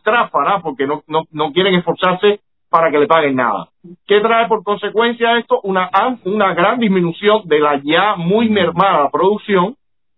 [0.63, 3.69] porque no, no, no quieren esforzarse para que le paguen nada.
[4.07, 5.59] ¿Qué trae por consecuencia esto?
[5.63, 5.89] Una,
[6.25, 9.75] una gran disminución de la ya muy mermada producción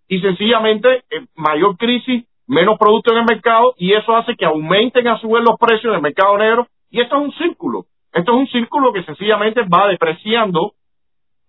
[0.08, 5.08] y sencillamente eh, mayor crisis, menos producto en el mercado y eso hace que aumenten
[5.08, 7.86] a su vez los precios en el mercado negro y esto es un círculo.
[8.14, 10.74] Esto es un círculo que sencillamente va depreciando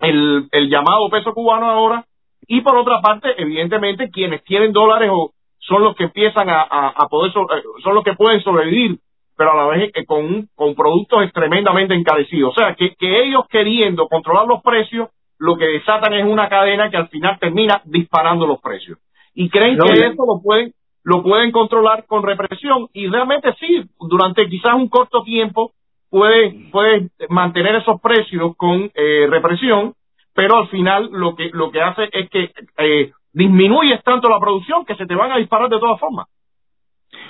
[0.00, 2.04] el, el llamado peso cubano ahora
[2.46, 6.88] y por otra parte, evidentemente, quienes tienen dólares o son los que empiezan a, a,
[6.88, 8.98] a poder, so- eh, son los que pueden sobrevivir,
[9.36, 12.52] pero a la vez eh, con, un- con productos tremendamente encarecidos.
[12.52, 16.90] O sea, que, que ellos queriendo controlar los precios, lo que desatan es una cadena
[16.90, 18.98] que al final termina disparando los precios.
[19.34, 20.72] Y creen No, que ya- eso lo pueden,
[21.04, 25.72] lo pueden controlar con represión y realmente sí, durante quizás un corto tiempo
[26.10, 29.94] puede, puede mantener esos precios con eh, represión,
[30.34, 34.84] pero al final lo que, lo que hace es que eh, disminuyes tanto la producción
[34.84, 36.26] que se te van a disparar de todas formas.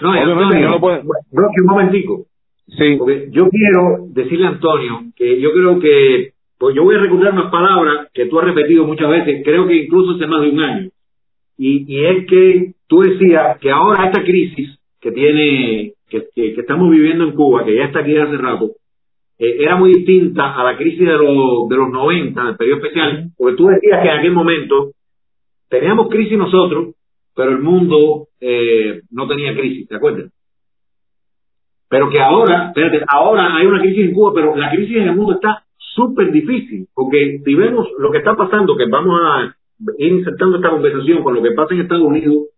[0.00, 2.22] No, Obviamente Antonio, no lo puede- Rocky, un momentico.
[2.66, 2.96] Sí.
[2.98, 7.32] Porque yo quiero decirle a Antonio que yo creo que, pues yo voy a recordar
[7.32, 10.60] unas palabras que tú has repetido muchas veces, creo que incluso hace más de un
[10.60, 10.90] año.
[11.58, 16.60] Y, y es que tú decías que ahora esta crisis que tiene, que, que- que
[16.60, 18.72] estamos viviendo en Cuba, que ya está aquí hace rato,
[19.38, 23.30] eh, era muy distinta a la crisis de los, de los 90, del periodo especial,
[23.38, 24.90] porque tú decías que en aquel momento
[25.70, 26.94] teníamos crisis nosotros,
[27.34, 30.30] pero el mundo eh, no tenía crisis, ¿te acuerdas?
[31.88, 35.16] Pero que ahora, espérate, ahora hay una crisis en Cuba, pero la crisis en el
[35.16, 39.56] mundo está súper difícil, porque si vemos lo que está pasando, que vamos a
[39.96, 42.51] ir insertando esta conversación con lo que pasa en Estados Unidos,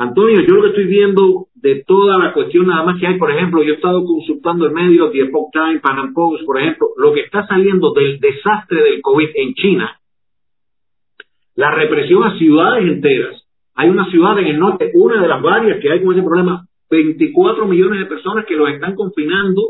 [0.00, 3.30] Antonio, yo lo que estoy viendo de toda la cuestión nada más que hay, por
[3.30, 7.20] ejemplo, yo he estado consultando en medios, The Epoch Times, Pan por ejemplo, lo que
[7.20, 10.00] está saliendo del desastre del COVID en China,
[11.54, 13.46] la represión a ciudades enteras.
[13.74, 16.64] Hay una ciudad en el norte, una de las varias que hay con ese problema,
[16.90, 19.60] 24 millones de personas que los están confinando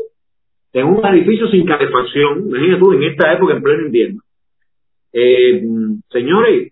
[0.71, 4.21] en un edificio sin calefacción, imagínate tú, en esta época, en pleno invierno.
[5.11, 5.61] Eh,
[6.09, 6.71] señores,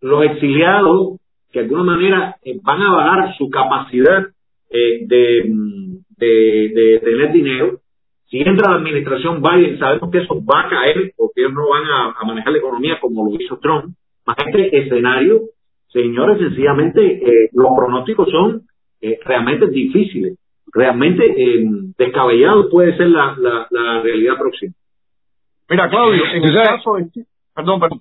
[0.00, 1.18] los exiliados,
[1.52, 4.26] que de alguna manera eh, van a bajar su capacidad
[4.70, 7.80] eh, de, mm, de, de tener dinero,
[8.28, 11.84] si entra la administración Biden, sabemos que eso va a caer porque ellos no van
[11.84, 13.94] a, a manejar la economía como lo hizo Trump.
[14.26, 15.42] Más este escenario,
[15.88, 18.62] señores, sencillamente eh, los pronósticos son
[19.00, 20.38] eh, realmente difíciles,
[20.72, 21.64] realmente eh,
[21.96, 24.72] descabellados puede ser la, la, la realidad próxima.
[25.68, 27.24] Mira, Claudio, en ¿Tú el caso de...
[27.54, 28.00] Perdón, perdón.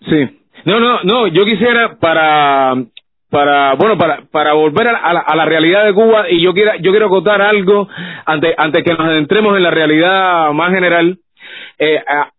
[0.00, 0.43] Sí.
[0.64, 2.74] No, no, no, yo quisiera para
[3.30, 6.72] para bueno para para volver a la, a la, realidad de Cuba y yo quiero
[6.80, 7.88] yo quiero acotar algo
[8.26, 11.18] antes antes que nos adentremos en la realidad más general
[11.78, 12.30] eh, a-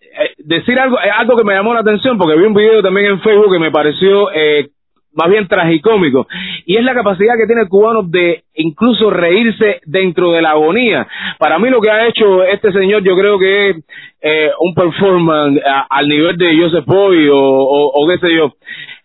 [0.00, 3.06] eh, decir algo eh, algo que me llamó la atención porque vi un video también
[3.06, 4.68] en Facebook que me pareció eh,
[5.14, 6.26] más bien tragicómico.
[6.66, 11.06] Y es la capacidad que tiene el cubano de incluso reírse dentro de la agonía.
[11.38, 13.76] Para mí lo que ha hecho este señor yo creo que es
[14.22, 18.52] eh, un performance a- al nivel de Joseph Boy o, o, o qué sé yo.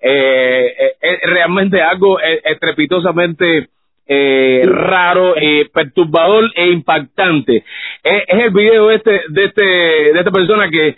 [0.02, 3.68] Eh, eh, es realmente algo eh, estrepitosamente
[4.10, 7.66] eh, raro, eh, perturbador e impactante.
[8.04, 10.96] Es, es el video este de este de esta persona que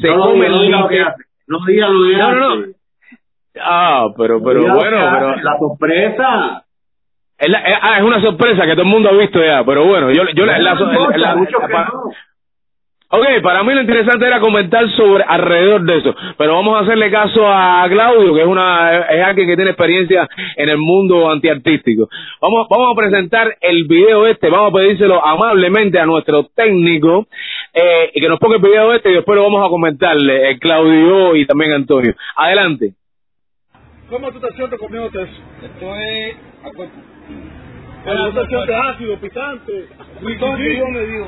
[0.00, 0.56] se no, come no
[1.46, 1.60] no
[2.18, 2.66] No, no.
[3.60, 6.64] Ah, pero pero bueno, que pero la sorpresa.
[7.38, 9.84] es, la- es- ah, es una sorpresa que todo el mundo ha visto ya, pero
[9.84, 12.10] bueno, yo yo la, la- la- mucho la- que pa- no.
[13.14, 17.10] Ok, para mí lo interesante era comentar sobre alrededor de eso, pero vamos a hacerle
[17.10, 22.08] caso a Claudio, que es una es alguien que tiene experiencia en el mundo antiartístico.
[22.40, 27.26] Vamos vamos a presentar el video este, vamos a pedírselo amablemente a nuestro técnico
[27.74, 30.58] eh, y que nos ponga el video este y después lo vamos a comentarle eh,
[30.58, 32.14] Claudio y también Antonio.
[32.34, 32.94] Adelante.
[34.12, 35.42] ¿Cómo tú te sientes comiéndote eso?
[35.62, 36.36] Esto es...
[38.04, 39.88] Pero no te sientes ácido, picante.
[40.26, 41.26] Picante, yo me digo.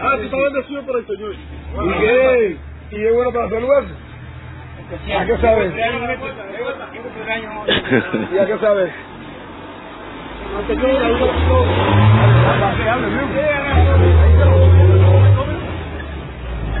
[0.00, 1.34] Ah, tú estás bendecido por el Señor.
[1.34, 2.56] ¿Y qué?
[2.92, 3.94] ¿Y es bueno para salud eso?
[5.18, 5.74] ¿A qué sabes?
[8.32, 8.90] ¿Y a qué sabes?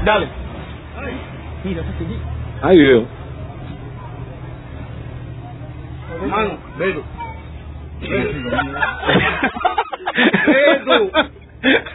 [0.06, 0.26] Dale.
[2.62, 3.04] Ay, Dios.
[6.22, 6.58] Mano.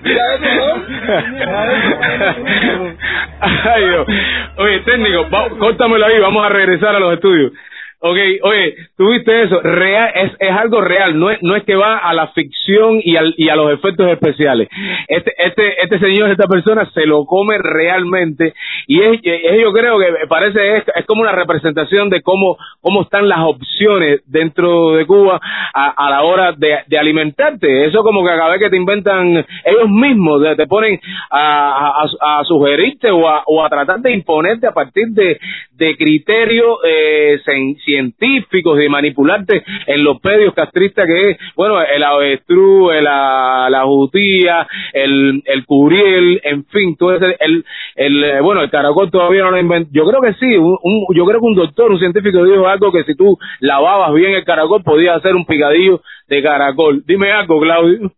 [0.01, 0.49] Mira eso,
[3.39, 4.07] Ay, Dios.
[4.57, 5.27] Oye, técnico,
[5.59, 7.51] córtamelo ahí, vamos a regresar a los estudios.
[8.01, 11.75] Ok, oye, tú viste eso, real, es, es algo real, no es, no es que
[11.75, 14.69] va a la ficción y, al, y a los efectos especiales.
[15.09, 18.53] Este, este, este señor, esta persona se lo come realmente
[18.87, 23.01] y es, es- yo creo que parece es, es como una representación de cómo, cómo
[23.01, 25.41] están las opciones dentro de Cuba
[25.73, 27.85] a, la hora de, alimentarte.
[27.85, 33.11] Eso como que cada vez que te inventan ellos mismos, te, ponen a, a, sugerirte
[33.11, 35.37] o a, o a tratar de imponerte a partir de,
[35.71, 37.39] de criterios eh,
[37.89, 43.83] científicos, de manipularte en los pedios castristas que es, bueno, el avestruz, el- la, la
[44.93, 49.51] el, el curiel, en fin, todo ese, el, el, eh, bueno, el caracol todavía no
[49.51, 49.89] lo inventó.
[49.93, 52.91] Yo creo que sí, un, un- yo creo que un doctor, un científico dijo algo
[52.91, 57.03] que si tú lavabas bien el caracol podías hacer un picadillo de caracol.
[57.07, 58.11] Dime algo, Claudio.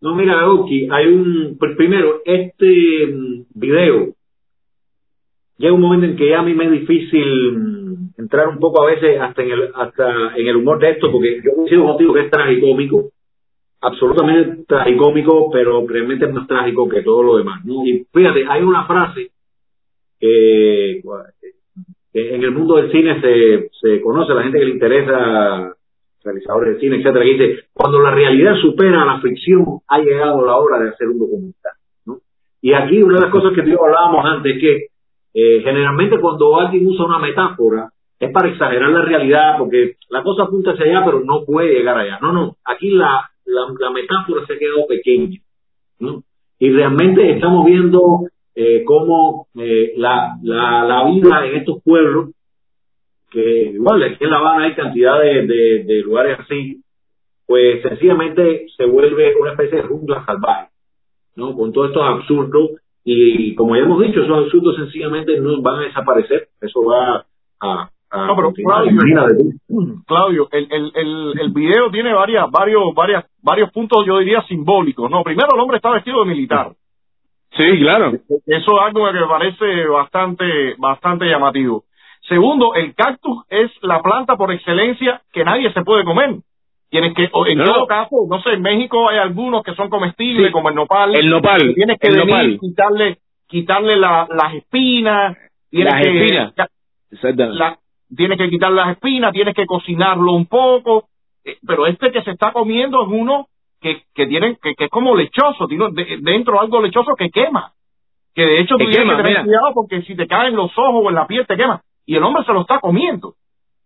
[0.00, 1.58] No, mira, Oki, hay un.
[1.58, 4.08] pr- Primero, este mm, video.
[5.58, 7.87] Llega un momento en que ya a mí me es difícil mm,
[8.18, 11.40] entrar un poco a veces hasta en el, hasta en el humor de esto, porque
[11.42, 13.10] yo coincido contigo que es tragicómico,
[13.80, 17.64] absolutamente tragicómico, pero realmente es más trágico que todo lo demás.
[17.64, 17.86] ¿no?
[17.86, 19.30] Y fíjate, hay una frase
[20.18, 21.00] que,
[22.12, 25.74] en el mundo del cine se, se conoce, la gente que le interesa
[26.24, 30.44] realizadores de cine, etcétera, que dice, cuando la realidad supera a la ficción, ha llegado
[30.44, 31.72] la hora de hacer un documental.
[32.04, 32.18] ¿no?
[32.60, 34.86] Y aquí una de las cosas que tú hablábamos antes es que
[35.34, 40.44] eh, generalmente cuando alguien usa una metáfora, es para exagerar la realidad, porque la cosa
[40.44, 42.18] apunta hacia allá, pero no puede llegar allá.
[42.20, 45.38] No, no, aquí la, la, la metáfora se ha quedado pequeña,
[46.00, 46.22] ¿no?
[46.58, 48.22] Y realmente estamos viendo
[48.54, 52.30] eh, cómo eh, la, la, la vida en estos pueblos,
[53.30, 56.82] que igual aquí en La Habana hay cantidad de, lugares así,
[57.46, 60.70] pues sencillamente se vuelve una especie de jungla salvaje,
[61.36, 61.54] ¿no?
[61.54, 62.70] Con todos estos absurdos
[63.04, 67.24] y, como ya hemos dicho, esos absurdos sencillamente no van a desaparecer, eso va
[67.60, 67.90] a...
[68.10, 68.84] a No, pero continuar.
[70.06, 75.10] Claudio, el, el, el, el video tiene varias, varios, varias, varios puntos, yo diría, simbólicos.
[75.10, 76.72] No, primero el hombre está vestido de militar.
[77.56, 78.12] Sí, claro.
[78.46, 81.84] Eso es algo que me parece bastante, bastante llamativo.
[82.28, 86.36] Segundo, el cactus es la planta por excelencia que nadie se puede comer.
[86.90, 89.88] Tienes que, o en No, todo caso, no sé, en México hay algunos que son
[89.90, 90.52] comestibles, Sí.
[90.52, 91.14] como el nopal.
[91.14, 92.58] El nopal, Tienes que el venir, nopal.
[92.60, 95.36] quitarle, quitarle la- las espinas.
[95.70, 96.54] Tienes Las que, espinas.
[97.10, 97.58] Exactamente.
[97.58, 97.78] la-
[98.16, 101.08] tienes que quitar las espinas, tienes que cocinarlo un poco,
[101.44, 103.46] eh, pero este que se está comiendo es uno
[103.80, 107.72] que, que tiene, que, que es como lechoso, tiene de- dentro algo lechoso que quema,
[108.34, 109.44] que de hecho Que tú tienes quema, que tener mira.
[109.44, 112.22] cuidado porque si te caen los ojos o en la piel te quema, y el
[112.22, 113.34] hombre se lo está comiendo.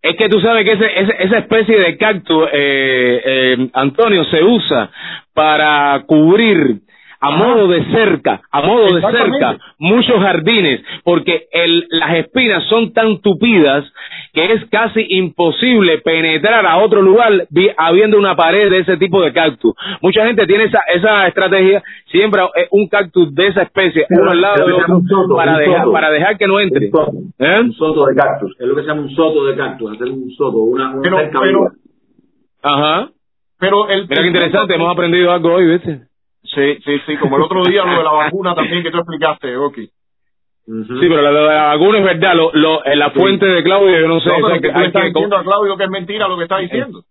[0.00, 4.42] Es que tú sabes que ese, ese- esa especie de cactus, eh, eh, Antonio, se
[4.42, 4.90] usa
[5.34, 6.80] para cubrir
[7.24, 12.92] a modo de cerca, a modo de cerca, muchos jardines, porque el, las espinas son
[12.92, 13.84] tan tupidas
[14.32, 19.22] que es casi imposible penetrar a otro lugar vi- habiendo una pared de ese tipo
[19.22, 19.72] de cactus.
[20.00, 21.80] Mucha gente tiene esa, esa estrategia,
[22.10, 25.58] siembra eh, un cactus de esa especie, Pero- uno al lado sea otro, soto, para
[25.58, 25.92] dejar, soto.
[25.92, 26.86] para dejar que no entre.
[26.86, 27.60] Un soto, ¿Eh?
[27.60, 30.30] un soto de cactus, es lo que se llama un soto de cactus, hacer un
[30.32, 31.70] soto, una, una Pero- cerca pero- viva.
[32.64, 33.08] Ajá.
[33.60, 36.00] Pero el, Mira qué interesante, hemos aprendido algo hoy, ¿viste?
[36.44, 39.56] Sí, sí, sí, como el otro día lo de la vacuna también que tú explicaste,
[39.56, 39.86] Oki.
[40.64, 43.98] Sí, pero la de la vacuna es verdad, lo, lo, en la fuente de Claudio,
[44.00, 46.28] yo no sé, No, pero que tú estás que- diciendo a Claudio que es mentira
[46.28, 47.02] lo que está diciendo.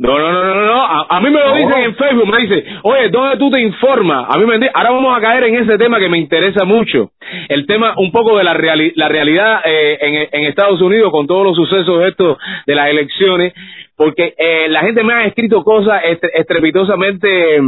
[0.00, 0.82] No, no, no, no, no, no.
[0.84, 1.54] A, a mí me lo No.
[1.56, 4.26] dicen en Facebook, me dice, oye, ¿dónde tú te informas?
[4.32, 7.10] A mí me di- ahora vamos a caer en ese tema que me interesa mucho,
[7.48, 11.26] el tema un poco de la, reali- la realidad eh, en, en Estados Unidos con
[11.26, 13.52] todos los sucesos estos de las elecciones,
[13.96, 17.60] porque eh, la gente me ha escrito cosas estre- estrepitosamente, eh,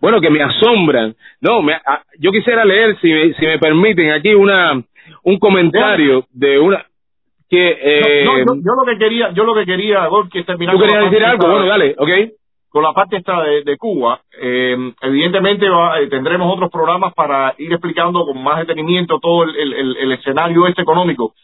[0.00, 1.14] bueno, que me asombran.
[1.40, 4.82] No, me- a- yo quisiera leer, si me, si me permiten, aquí una
[5.24, 6.84] un comentario de una
[7.48, 10.74] que eh, no, no, yo, yo lo que quería, yo lo que quería, es terminar
[10.74, 12.08] tú querías la decir parte algo, bueno, dale, ¿ok?
[12.70, 17.54] con la parte esta de, de Cuba, eh, evidentemente va- eh, tendremos otros programas para
[17.58, 21.34] ir explicando con más detenimiento todo el, el- el- el escenario este económico.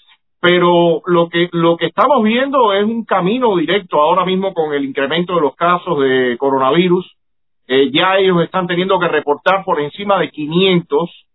[0.40, 4.84] Pero lo que, lo que estamos viendo es un camino directo ahora mismo con el
[4.86, 7.04] incremento de los casos de coronavirus.
[7.68, 11.26] Eh, ya ellos están teniendo que reportar por encima de 500.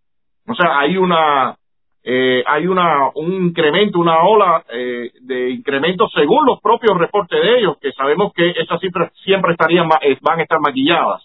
[0.48, 1.56] O sea, hay una,
[2.02, 7.58] eh, hay una, un incremento, una ola eh, de incremento según los propios reportes de
[7.60, 11.22] ellos, que sabemos que esas cifras siempre estarían, eh, van a estar maquilladas.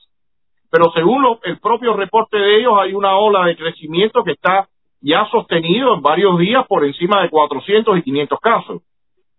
[0.72, 4.70] Pero según lo- el propio reporte de ellos, hay una ola de crecimiento que está
[5.02, 8.84] ya sostenido en varios días por encima de 400 y 500 casos.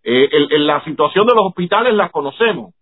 [0.03, 2.75] Eh, el- la situación de los hospitales la conocemos.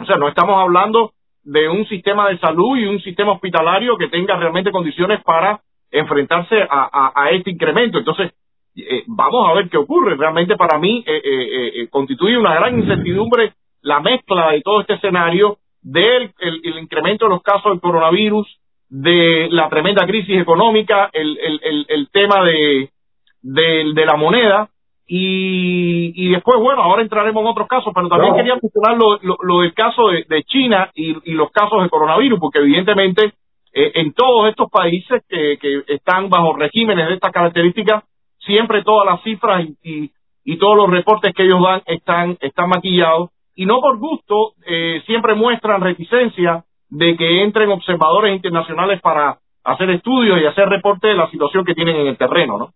[0.00, 1.12] O sea, no estamos hablando
[1.48, 6.56] de un sistema de salud y un sistema hospitalario que tenga realmente condiciones para enfrentarse
[6.68, 7.98] a, este incremento.
[7.98, 8.32] Entonces,
[8.76, 10.14] eh, vamos a ver qué ocurre.
[10.16, 14.94] Realmente para mí eh, eh, eh, constituye una gran incertidumbre la mezcla de todo este
[14.94, 18.46] escenario del el, el incremento de los casos del coronavirus,
[18.90, 24.68] de la tremenda crisis económica, el, tema de la moneda
[25.10, 28.36] y, y después, bueno, ahora entraremos en otros casos, pero también No.
[28.36, 31.88] quería mencionar lo, lo, lo del caso de, de China y, y los casos de
[31.88, 33.32] coronavirus, porque evidentemente
[33.72, 38.04] eh, en todos estos países que, que están bajo regímenes de estas características,
[38.38, 40.10] siempre todas las cifras y, y,
[40.44, 45.02] y todos los reportes que ellos dan están, están maquillados y no por gusto, eh,
[45.06, 51.16] siempre muestran reticencia de que entren observadores internacionales para hacer estudios y hacer reportes de
[51.16, 52.68] la situación que tienen en el terreno, ¿no?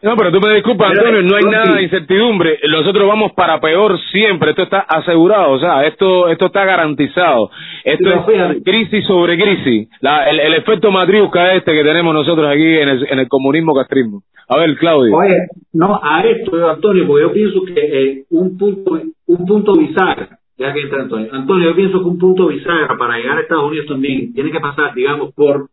[0.00, 2.58] No, pero tú me disculpas, Antonio, no hay nada de incertidumbre.
[2.68, 4.50] Nosotros vamos para peor siempre.
[4.50, 7.50] Esto está asegurado, o sea, esto esto está garantizado.
[7.84, 9.88] Esto es crisis sobre crisis.
[10.00, 13.74] La, el, el efecto matriusca este que tenemos nosotros aquí en el, en el comunismo
[13.74, 14.22] castrismo.
[14.48, 15.16] A ver, Claudio.
[15.16, 15.36] Oye,
[15.72, 20.72] no, a esto, Antonio, porque yo pienso que eh, un punto un punto bisagra, ya
[20.72, 23.86] que entra Antonio, Antonio, yo pienso que un punto bisagra para llegar a Estados Unidos
[23.86, 25.68] también tiene que pasar, digamos, por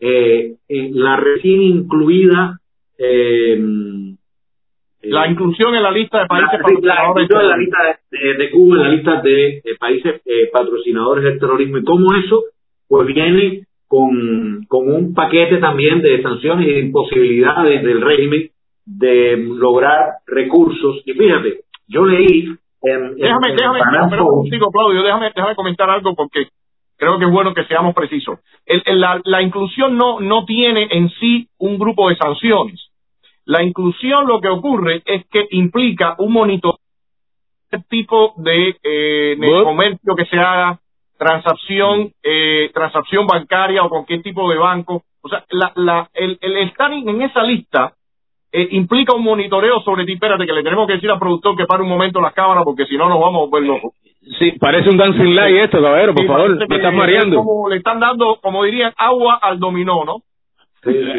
[0.00, 2.58] eh, eh, la recién incluida
[3.04, 3.58] eh,
[5.02, 7.78] eh, La inclusión en la lista de países la, patrocinadores inclusión en la lista
[8.38, 12.44] de, Cuba, en la lista de, de países eh, patrocinadores del terrorismo y cómo eso
[12.88, 18.50] pues viene con, con un paquete también de sanciones y de imposibilidades del régimen
[18.86, 21.02] de lograr recursos.
[21.04, 22.44] Y fíjate, yo leí
[22.82, 23.80] en, en- Déjame, en déjame,
[24.10, 26.46] pero contigo, Claudio, déjame, déjame comentar algo porque
[26.96, 28.38] creo que es bueno que seamos precisos.
[28.66, 32.80] El- el- la, la inclusión no, no tiene en sí un grupo de sanciones.
[33.44, 36.78] La inclusión lo que ocurre es que implica un monitoreo
[37.70, 40.78] de tipo de, eh, de comercio que se haga,
[41.18, 45.02] transacción, eh, transacción bancaria o cualquier tipo de banco.
[45.22, 47.92] O sea, la, la, el, el estar en esa lista
[48.52, 50.12] eh, implica un monitoreo sobre ti.
[50.14, 52.86] Espérate, que le tenemos que decir al productor que pare un momento las cámaras porque
[52.86, 53.92] si no nos vamos a volver locos.
[54.38, 57.36] Sí, parece un dancing light esto, caballero, por Sí, favor, me estás es mareando.
[57.38, 60.18] como le están dando, como dirían, agua al dominó, ¿no?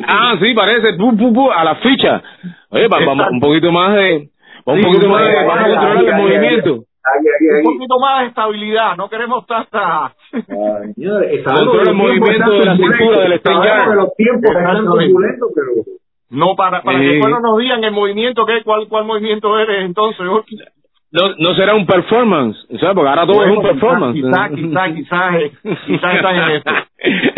[0.07, 2.21] Ah, sí, parece, pu, pu, pu, a la ficha.
[2.69, 4.29] Oye, va- vamos un poquito más de,
[4.65, 6.69] un Sí, poquito un más de, vamos a controlar ahí, el ahí, movimiento.
[7.05, 7.63] Ahí, ahí, Un ahí.
[7.63, 10.13] poquito más de estabilidad, no queremos tanta...
[10.31, 10.45] Que
[11.65, 15.67] los el movimiento de la cintura del que los tiempos están turbulentos, pero
[16.29, 17.05] No, para, para Sí.
[17.05, 18.63] que después no nos digan el movimiento, ¿qué?
[18.63, 20.25] ¿Cuál, cuál movimiento eres entonces?
[21.13, 22.95] No, no será un performance, ¿sabes?
[22.95, 24.15] Porque ahora todo es un Bueno, performance.
[24.15, 25.35] Quizás, quizás, quizás,
[25.85, 26.71] quizás están en esto.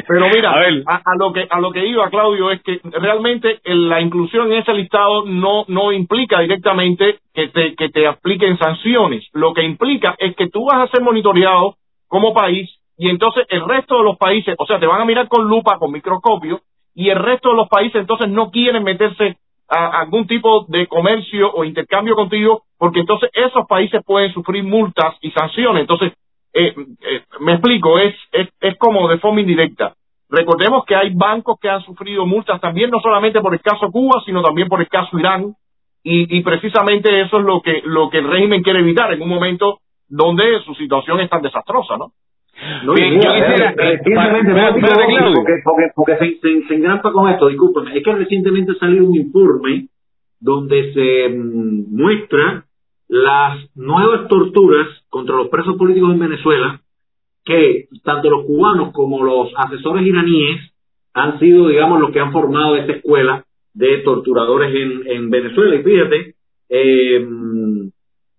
[0.08, 3.60] Pero mira, A a, a lo que a lo que iba Claudio es que realmente
[3.66, 9.28] la inclusión en ese listado no no implica directamente que te que te apliquen sanciones.
[9.34, 11.76] Lo que implica es que tú vas a ser monitoreado
[12.08, 15.28] como país y entonces el resto de los países, o sea, te van a mirar
[15.28, 16.62] con lupa, con microscopio
[16.94, 19.36] y el resto de los países entonces no quieren meterse
[19.68, 25.16] a algún tipo de comercio o intercambio contigo porque entonces esos países pueden sufrir multas
[25.22, 25.82] y sanciones.
[25.82, 26.14] Entonces
[26.54, 29.94] eh, eh, me explico, es, es, es como de forma indirecta.
[30.30, 34.22] Recordemos que hay bancos que han sufrido multas también, no solamente por el caso Cuba,
[34.26, 35.56] sino también por el caso Irán,
[36.04, 39.30] y, y precisamente eso es lo que, lo que el régimen quiere evitar en un
[39.30, 42.12] momento donde su situación es tan desastrosa, ¿no?
[42.86, 45.34] No, Bien, y yo mira, quisiera, recientemente, para- Claudio.
[45.36, 49.16] porque, porque, porque se, se, se engrampa con esto, discúlpame, es que recientemente salió un
[49.16, 49.88] informe
[50.40, 52.66] donde se mm, muestra
[53.08, 56.82] las nuevas torturas contra los presos políticos en Venezuela
[57.44, 60.72] que tanto los cubanos como los asesores iraníes
[61.14, 63.44] han sido, digamos, los que han formado esa escuela
[63.74, 65.76] de torturadores en, en Venezuela.
[65.76, 66.34] Y fíjate,
[66.70, 67.28] eh,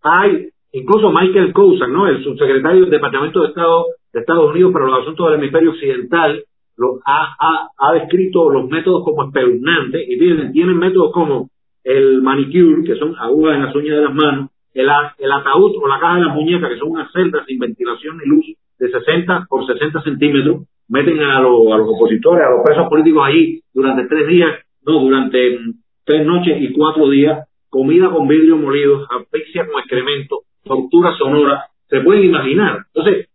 [0.03, 2.09] hay incluso Michael Cousin, ¿no?
[2.09, 3.85] El subsecretario del Departamento de Estado
[4.17, 6.43] de Estados Unidos para los Asuntos del Hemisferio Occidental,
[6.79, 11.51] lo, ha, ha, ha descrito los métodos como espeluznantes y tienen, tienen métodos como
[11.85, 14.89] el manicure, que son agujas en las uñas de las manos, el,
[15.19, 18.25] el ataúd o la caja de las muñecas, que son unas celdas sin ventilación ni
[18.27, 18.47] luz
[18.79, 23.23] de 60 por 60 centímetros, meten a, lo- a los opositores, a los presos políticos
[23.27, 24.51] ahí durante tres días,
[24.87, 25.59] no, durante
[26.05, 32.01] tres noches y cuatro días, comida con vidrio molido, asfixia con excremento, tortura sonora, se
[32.01, 32.79] pueden imaginar.
[32.95, 33.29] Entonces,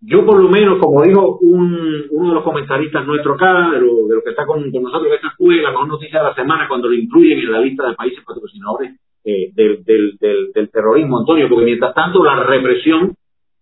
[0.00, 4.06] yo por lo menos, como dijo un, uno de los comentaristas nuestro acá, de lo,
[4.06, 6.34] de lo que está con, con nosotros en esta escuela, la mejor noticia de la
[6.34, 8.92] semana, cuando lo incluyen en la lista de países patrocinadores
[9.24, 13.14] eh, del, del, del, del terrorismo, Antonio, porque mientras tanto la represión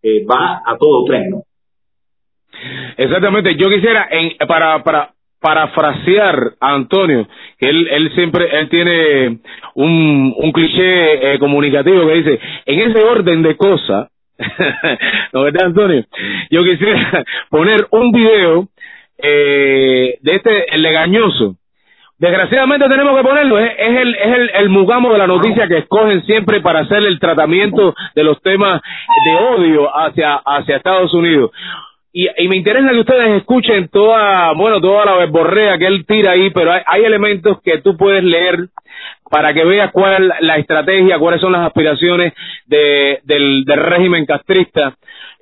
[0.02, 1.42] eh, va a todo tren, ¿no?
[2.96, 7.28] Exactamente, yo quisiera en, para para parafrasear a Antonio,
[7.58, 9.40] que él él siempre él tiene
[9.74, 14.08] un un cliché eh, comunicativo que dice, en ese orden de cosas,
[15.32, 16.04] ¿no verdad Antonio?
[16.50, 18.68] Yo quisiera poner un video
[19.18, 21.56] eh, de este el legañoso.
[22.18, 25.78] Desgraciadamente tenemos que ponerlo, es, es el es el, el mugamo de la noticia que
[25.78, 28.80] escogen siempre para hacer el tratamiento de los temas
[29.26, 31.50] de odio hacia hacia Estados Unidos
[32.18, 36.32] y, y me interesa que ustedes escuchen toda, bueno, toda la verborrea que él tira
[36.32, 38.68] ahí, pero hay, hay elementos que tú puedes leer
[39.30, 42.32] para que veas cuál es la, estrategia, cuáles son las aspiraciones
[42.64, 44.96] de, del, del régimen castrista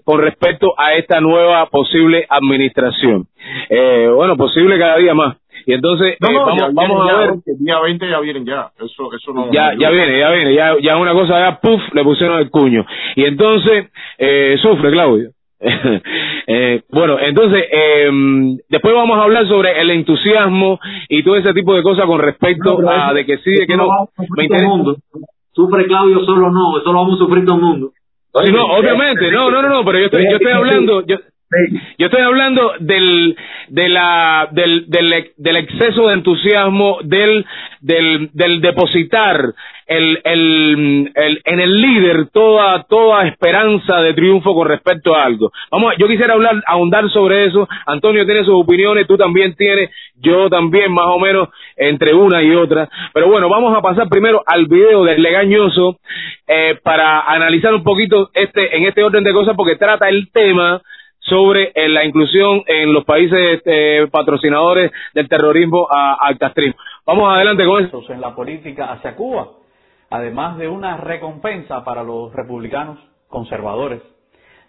[0.05, 3.29] con respecto a esta nueva posible administración.
[3.71, 5.37] Eh, bueno, posible cada día más.
[5.67, 7.35] Y entonces, No, eh, vamos, ya vamos vienen a ver.
[7.47, 8.71] El día 20 ya vienen ya.
[8.85, 9.53] Eso, eso no.
[9.53, 12.85] Ya, ya viene, ya viene, ya, ya una cosa ya, puff, le pusieron el cuño.
[13.15, 15.31] Y entonces, eh, sufre, Claudio.
[16.47, 18.11] eh, bueno, entonces, eh,
[18.69, 22.81] después vamos a hablar sobre el entusiasmo y todo ese tipo de cosas con respecto
[22.81, 23.89] No, a de que sí, de que no.
[24.37, 24.69] Me interesa.
[24.69, 24.97] mundo.
[25.53, 27.93] Sufre Claudio solo no, eso lo vamos a sufrir todo el mundo.
[28.35, 31.17] No, obviamente, no, no, no, no, pero yo estoy, yo estoy hablando, yo,
[31.99, 33.37] yo estoy hablando del,
[33.69, 37.45] de la, del, del, del exceso de entusiasmo, del,
[37.81, 39.55] del, del depositar
[39.87, 45.53] el, el, el, en el líder toda, toda esperanza de triunfo con respecto a algo.
[45.71, 47.69] Vamos, yo quisiera hablar, ahondar sobre eso.
[47.87, 52.55] Antonio tiene sus opiniones, tú también tienes, yo también, más o menos, entre una y
[52.55, 52.89] otra.
[53.13, 55.99] Pero bueno, vamos a pasar primero al video del legañoso,
[56.47, 60.81] eh, para analizar un poquito este, en este orden de cosas, porque trata el tema
[61.25, 66.79] sobre eh, la inclusión en los países eh, patrocinadores del terrorismo a- al castrismo.
[67.07, 68.03] Vamos adelante con eso.
[68.13, 69.49] en la política hacia Cuba,
[70.11, 72.99] además de una recompensa para los republicanos
[73.29, 74.01] conservadores.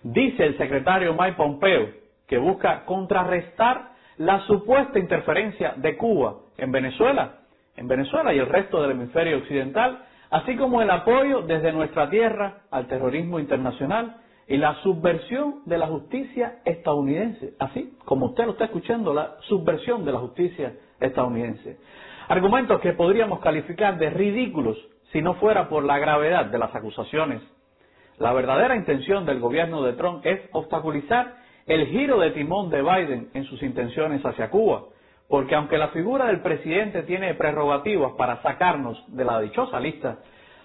[0.04, 1.90] Dice el secretario Mike Pompeo
[2.28, 7.40] que busca contrarrestar la supuesta interferencia de Cuba en Venezuela,
[7.76, 10.00] en Venezuela y el resto del hemisferio occidental,
[10.32, 14.16] así como el apoyo desde nuestra tierra al terrorismo internacional
[14.48, 20.06] y la subversión de la justicia estadounidense, así como usted lo está escuchando, la subversión
[20.06, 21.78] de la justicia estadounidense.
[22.28, 24.78] Argumentos que podríamos calificar de ridículos
[25.12, 27.42] si no fuera por la gravedad de las acusaciones.
[28.18, 31.36] La verdadera intención del gobierno de Trump es obstaculizar
[31.66, 34.84] el giro de timón de Biden en sus intenciones hacia Cuba,
[35.28, 40.20] porque aunque la figura del presidente tiene prerrogativas para sacarnos de la dichosa lista,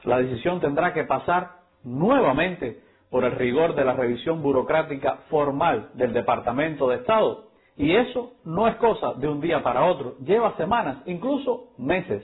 [0.05, 6.13] la decisión tendrá que pasar nuevamente por el rigor de la revisión burocrática formal del
[6.13, 7.49] Departamento de Estado.
[7.77, 12.23] Y eso no es cosa de un día para otro, lleva semanas, incluso meses.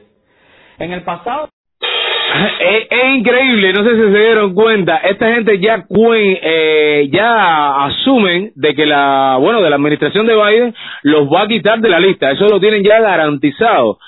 [0.79, 1.49] En el pasado
[2.61, 8.53] es, increíble, no sé si se dieron cuenta, esta gente ya cuen- eh, ya asumen
[8.55, 12.01] de que la, bueno, de la administración de Biden los va a quitar de la
[12.01, 13.99] lista, eso lo tienen ya garantizado.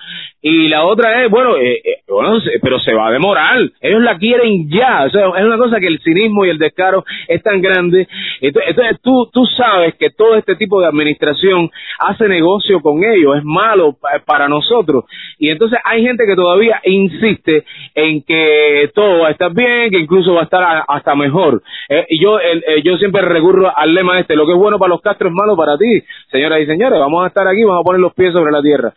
[0.43, 4.17] Y la otra es, bueno, eh, eh, bueno, pero se va a demorar, ellos la
[4.19, 7.61] quieren ya, o sea, es una cosa que el cinismo y el descaro es tan
[7.61, 8.09] grande.
[8.41, 13.37] Entonces, entonces tú, tú sabes que todo este tipo de administración hace negocio con ellos,
[13.37, 15.05] es malo pa- para nosotros.
[15.39, 19.99] Y entonces hay gente que todavía insiste en que todo va a estar bien, que
[19.99, 21.63] incluso va a estar a- hasta mejor.
[21.89, 24.79] Eh, y yo, el- eh, yo siempre recurro al lema este, lo que es bueno
[24.79, 27.83] para los Castro es malo para ti, señoras y señores, vamos a estar aquí, vamos
[27.83, 28.93] a poner los pies sobre la tierra.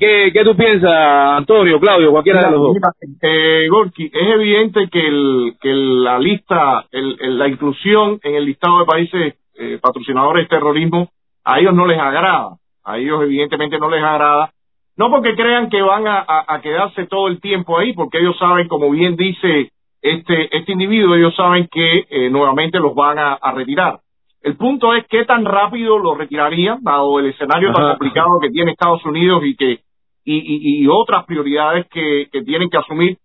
[0.00, 2.76] ¿Qué, qué tú piensas, Antonio, Claudio, cualquiera de los dos?
[3.22, 8.44] Eh, Gorky, es evidente que, el, que la lista, el, el- la inclusión en el
[8.46, 11.10] listado de países eh, patrocinadores de terrorismo,
[11.44, 12.56] a ellos no les agrada.
[12.84, 14.50] A ellos evidentemente no les agrada.
[14.96, 18.68] No porque crean que van a, a- quedarse todo el tiempo ahí, porque ellos saben,
[18.68, 19.70] como bien dice
[20.02, 24.00] este, este individuo, ellos saben que eh, nuevamente los van a retirar.
[24.42, 28.72] El punto es qué tan rápido lo retirarían, dado el escenario tan complicado que tiene
[28.72, 29.80] Estados Unidos y que
[30.24, 33.16] y, y, y otras prioridades que, que tienen que asumir.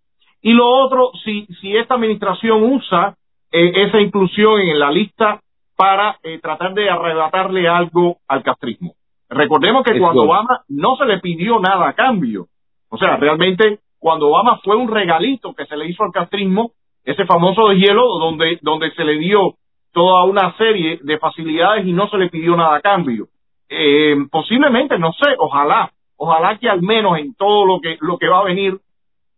[0.41, 3.16] Y lo otro, si, si esta administración usa
[3.51, 5.39] eh, esa inclusión en la lista
[5.76, 8.93] para eh, tratar de arrebatarle algo al castrismo.
[9.30, 12.47] Recordemos que cuando Obama no se le pidió nada a cambio.
[12.89, 16.72] O sea, realmente cuando Obama fue un regalito que se le hizo al castrismo,
[17.03, 19.55] ese famoso de hielo donde, donde se le dio
[19.94, 23.28] toda una serie de facilidades y no se le pidió nada a cambio.
[23.70, 28.28] Eh, posiblemente, no sé, ojalá, ojalá que al menos en todo lo que, lo que
[28.28, 28.78] va a venir,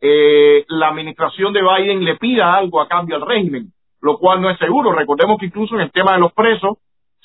[0.01, 3.67] eh, la administración de Biden le pida algo a cambio al régimen,
[4.01, 4.91] lo cual no es seguro.
[4.91, 6.77] Recordemos que incluso en el tema de los presos,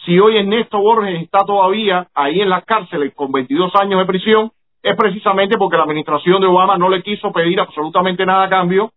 [0.04, 4.50] si hoy Ernesto Borges está todavía ahí en las cárceles con 22 años de prisión,
[4.82, 8.92] es precisamente porque la administración de Obama no le quiso pedir absolutamente nada a cambio,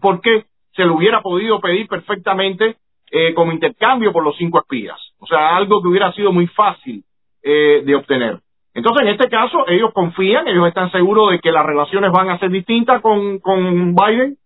[0.00, 0.44] porque
[0.74, 2.76] se lo hubiera podido pedir perfectamente
[3.10, 4.98] eh, como intercambio por los cinco espías.
[5.18, 7.02] O sea, algo que hubiera sido muy fácil
[7.42, 8.38] eh, de obtener.
[8.74, 12.38] Entonces, en este caso, ellos confían, ellos están seguros de que las relaciones van a
[12.38, 14.36] ser distintas con, con Biden,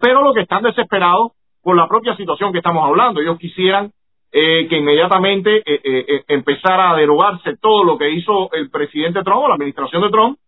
[0.00, 1.32] pero lo que están desesperados
[1.62, 3.20] por la propia situación que estamos hablando.
[3.20, 3.90] Ellos quisieran
[4.32, 9.22] eh, que inmediatamente eh, eh, eh, empezara a derogarse todo lo que hizo el presidente
[9.22, 10.38] Trump o la administración de Trump,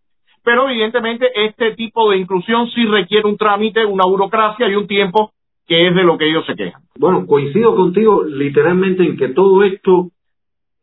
[0.43, 5.31] pero evidentemente este tipo de inclusión sí requiere un trámite, una burocracia y un tiempo
[5.67, 6.81] que es de lo que ellos se quejan.
[6.97, 10.09] Bueno, coincido contigo literalmente en que todo esto,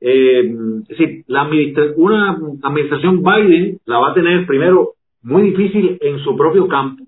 [0.00, 0.40] eh,
[0.82, 4.90] es decir, la administra- una administración Biden la va a tener primero
[5.22, 7.04] muy difícil en su propio campo,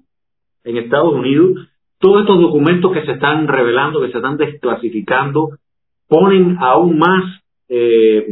[0.65, 1.69] en Estados Unidos.
[1.99, 5.51] Todos estos documentos que se están revelando, que se están desclasificando,
[6.09, 7.42] ponen aún más,
[7.75, 8.27] eh,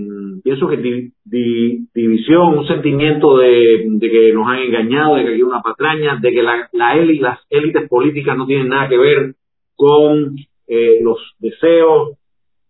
[0.45, 5.43] pienso que di- di- división, un sentimiento de, que nos han engañado, de que hay
[5.43, 9.34] una patraña, de que la, la éli- las élites políticas no tienen nada que ver
[9.76, 10.36] con
[10.68, 12.18] eh, los deseos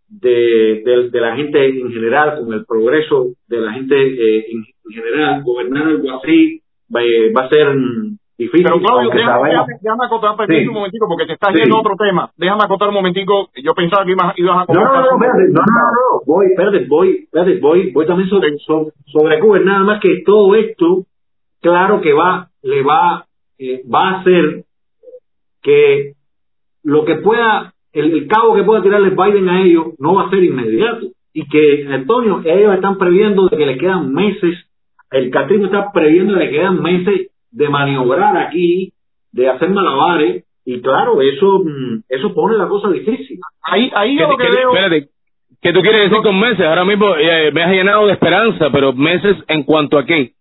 [0.09, 5.43] de, la gente en general, con el progreso de la gente eh, en, en general.
[5.43, 6.61] Gobernar algo así
[6.95, 7.67] va, eh, va a ser
[8.45, 8.65] difícil.
[8.65, 10.67] Pero Claudio, déjame, déjame- déjame acotar Sí.
[10.69, 11.61] un momentico porque te estás Sí.
[11.61, 12.31] yendo a otro tema.
[12.37, 13.49] Déjame acotar un momentico.
[13.63, 16.47] Yo pensaba que ibas, ibas a No, no, no, espérate, no, no, no, no, voy,
[16.47, 21.05] espérate, voy, espérate, voy, voy también sobre, sobre, sobre Cuba, nada más que todo esto,
[21.63, 23.27] claro que va, le va,
[23.59, 24.65] eh, va a hacer
[25.63, 26.13] que
[26.83, 30.31] lo que pueda, el, el cabo que pueda tirarle Biden a ellos no va a
[30.31, 31.07] ser inmediato.
[31.33, 34.67] Y que, Antonio, ellos están previendo de que le quedan meses,
[35.13, 38.93] el catrismo está previendo que le quedan meses de maniobrar aquí,
[39.33, 43.39] de hacer malabares, y claro, eso, mm, eso pone la cosa difícil.
[43.63, 44.69] Ahí, ahí ¿Qué, yo lo que qué- veo.
[44.75, 45.09] espérate,
[45.63, 46.65] ¿qué tú quieres decir con meses?
[46.67, 50.33] Ahora mismo eh, me has llenado de esperanza, pero meses en cuanto a qué?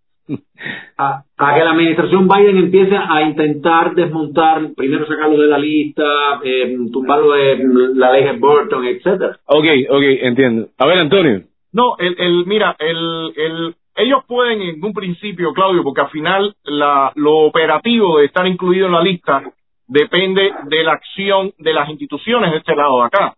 [0.98, 6.04] a, a que la administración Biden empiece a intentar desmontar, primero sacarlo de la lista,
[6.44, 7.58] eh, tumbarlo de
[7.96, 9.38] la ley de Burton, etcétera.
[9.46, 10.68] Ok, ok, entiendo.
[10.78, 11.42] A ver, Antonio.
[11.72, 16.56] No, el, el, mira, el, el, ellos pueden en un principio, Claudio, porque al final
[16.64, 19.44] la, lo operativo de estar incluido en la lista
[19.88, 23.34] depende de la acción de las instituciones de este lado de acá.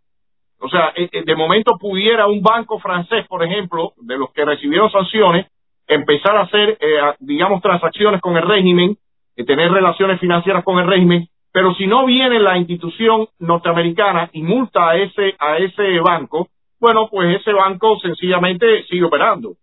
[0.60, 4.46] O sea, eh, eh, de momento pudiera un banco francés, por ejemplo, de los que
[4.46, 5.48] recibieron sanciones,
[5.88, 8.98] empezar a hacer, eh, digamos, transacciones con el régimen,
[9.36, 14.42] eh, tener relaciones financieras con el régimen, pero si no viene la institución norteamericana y
[14.44, 16.48] multa a ese, a ese banco,
[16.80, 19.54] bueno, pues ese banco sencillamente sigue operando.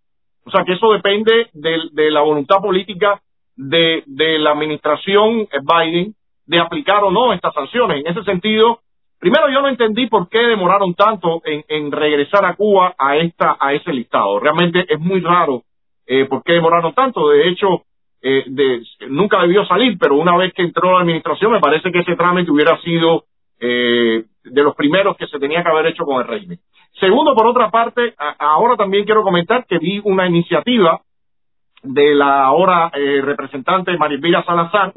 [0.49, 3.21] O sea que eso depende de, la voluntad política
[3.55, 6.15] de, de la administración eh, Biden
[6.47, 7.99] de aplicar o no estas sanciones.
[8.03, 8.79] En ese sentido,
[9.19, 13.57] primero yo no entendí por qué demoraron tanto en, en regresar a Cuba a esta
[13.59, 14.39] a ese listado.
[14.39, 15.61] Realmente es muy raro
[16.07, 17.29] eh, por qué demoraron tanto.
[17.29, 17.83] De hecho,
[18.23, 21.99] eh, de- nunca debió salir, pero una vez que entró la administración, me parece que
[21.99, 23.25] ese trámite hubiera sido
[23.61, 26.59] eh, de los primeros que se tenía que haber hecho con el régimen.
[26.99, 31.01] Segundo, por otra parte, ahora también quiero comentar que vi una iniciativa
[31.83, 34.93] de la ahora eh, representante Maribela Salazar,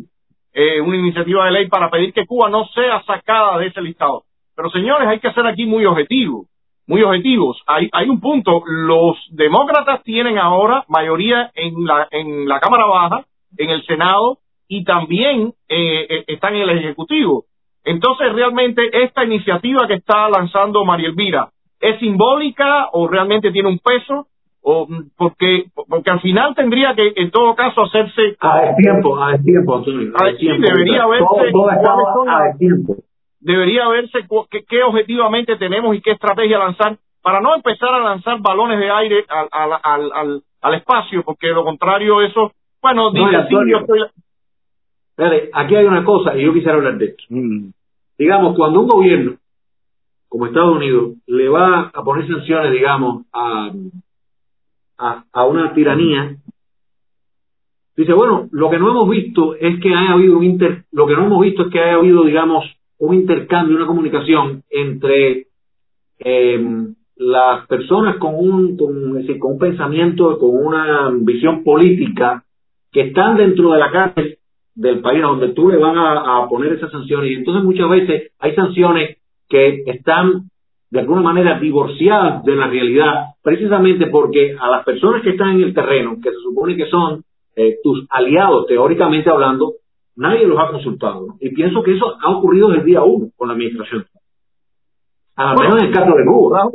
[0.53, 4.25] eh, una iniciativa de ley para pedir que Cuba no sea sacada de ese listado.
[4.55, 6.47] Pero señores, hay que ser aquí muy objetivos,
[6.87, 7.63] muy objetivos.
[7.67, 13.25] Hay, hay un punto, los demócratas tienen ahora mayoría en la, en la Cámara Baja,
[13.57, 14.39] en el Senado
[14.69, 17.45] y también eh, eh, están en el Ejecutivo.
[17.85, 21.49] Entonces, realmente, esta iniciativa que está lanzando María Elvira,
[21.81, 24.27] ¿es simbólica o realmente tiene un peso?
[24.65, 28.37] O, mm, porque, porque al final tendría que, en todo caso, hacerse...
[28.41, 30.13] A destiempo, a destiempo, Antonio.
[30.15, 30.67] Ah, A sí, destiempo.
[30.69, 31.69] debería Todo, todo
[32.29, 32.95] a las- destiempo.
[33.41, 34.21] debería verse
[34.69, 39.25] qué, objetivamente tenemos y qué estrategia lanzar para no empezar a lanzar balones de aire
[39.29, 43.37] al, al, al, al, al espacio, porque de lo contrario eso, bueno, No, dice, sí,
[43.37, 44.01] Antonio, yo estoy...
[45.13, 47.25] Espérate, aquí hay una cosa y yo quisiera hablar de esto.
[47.29, 47.71] Mm.
[48.19, 49.37] Digamos, cuando un gobierno
[50.33, 53.71] como Estados Unidos le va a poner sanciones, digamos, a,
[54.97, 56.37] a, a una tiranía,
[57.95, 61.15] dice, bueno, lo que no hemos visto es que haya habido un inter, lo que
[61.17, 62.65] no hemos visto es que haya habido, digamos,
[62.97, 65.49] un intercambio, una comunicación entre
[66.21, 66.87] eh,
[67.17, 72.43] las personas con un, con, decir, con un pensamiento, con una visión política
[72.91, 74.39] que están dentro de la cárcel
[74.75, 77.31] del país a donde tú le van a, a poner esas sanciones.
[77.31, 79.19] Y entonces muchas veces hay sanciones
[79.49, 80.45] que están
[80.91, 85.63] de alguna manera divorciadas de la realidad, precisamente porque a las personas que están en
[85.63, 87.23] el terreno, que se supone que son
[87.57, 89.73] eh, tus aliados teóricamente hablando,
[90.17, 91.27] nadie los ha consultado.
[91.27, 91.35] ¿no?
[91.41, 94.05] Y pienso que eso ha ocurrido desde el día uno con la administración.
[95.37, 96.69] A lo Bueno, menos en el caso de Cuba.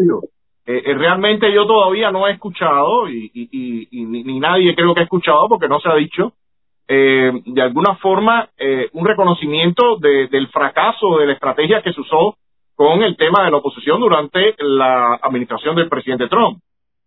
[0.66, 4.76] Eh, eh, realmente yo todavía no he escuchado y, y, y- y ni, ni nadie
[4.76, 6.34] creo que ha escuchado porque no se ha dicho
[6.88, 12.02] eh, de alguna forma eh, un reconocimiento de- del fracaso de la estrategia que se
[12.02, 12.36] usó
[12.76, 16.60] con el tema de la oposición durante la administración del presidente Trump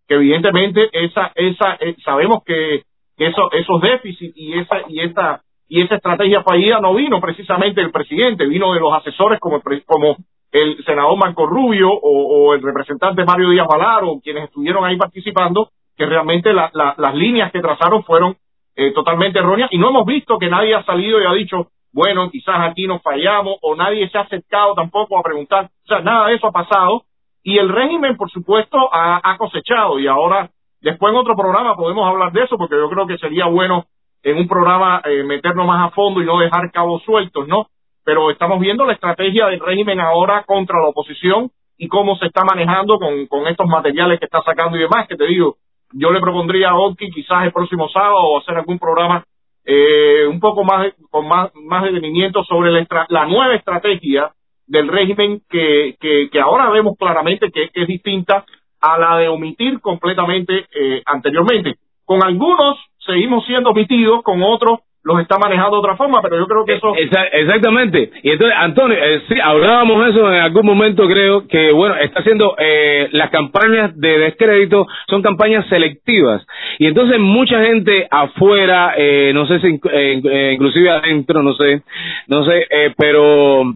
[0.07, 2.83] que evidentemente esa esa eh, sabemos que,
[3.17, 7.91] eso, esos déficits y esa y esta y esa estrategia fallida no vino precisamente del
[7.91, 10.17] presidente vino de los asesores como el, como
[10.51, 14.97] el senador Marco Rubio o, o el representante Mario Díaz Valar o quienes estuvieron ahí
[14.97, 18.35] participando, que realmente la- la- las líneas que trazaron fueron
[18.75, 22.29] eh, totalmente erróneas y no hemos visto que nadie ha salido y ha dicho, bueno,
[22.31, 25.65] quizás aquí nos fallamos o nadie se ha acercado tampoco a preguntar.
[25.65, 27.03] O sea, nada de eso ha pasado
[27.43, 30.49] y el régimen, por supuesto, ha, ha cosechado y ahora,
[30.81, 33.85] después en otro programa podemos hablar de eso porque yo creo que sería bueno
[34.23, 37.67] en un programa eh, meternos más a fondo y no dejar cabos sueltos, ¿no?
[38.03, 42.43] pero estamos viendo la estrategia del régimen ahora contra la oposición y cómo se está
[42.43, 45.57] manejando con, con estos materiales que está sacando y demás, que te digo,
[45.93, 49.23] yo le propondría a Oki quizás el próximo sábado hacer algún programa
[49.65, 54.31] eh, un poco más con más, más detenimiento sobre la, la nueva estrategia
[54.65, 58.45] del régimen que, que, que ahora vemos claramente que, que es distinta
[58.79, 61.75] a la de omitir completamente eh, anteriormente.
[62.05, 66.45] Con algunos seguimos siendo omitidos, con otros los está manejando de otra forma, pero yo
[66.45, 66.93] creo que eso...
[66.93, 68.11] Exa- Exactamente.
[68.21, 72.55] Y entonces, Antonio, eh, sí, hablábamos eso en algún momento, creo que, bueno, está haciendo
[72.59, 76.45] eh, las campañas de descrédito, son campañas selectivas.
[76.77, 81.81] Y entonces mucha gente afuera, eh, no sé si eh, eh, inclusive adentro, no sé,
[82.27, 83.73] no sé, eh, pero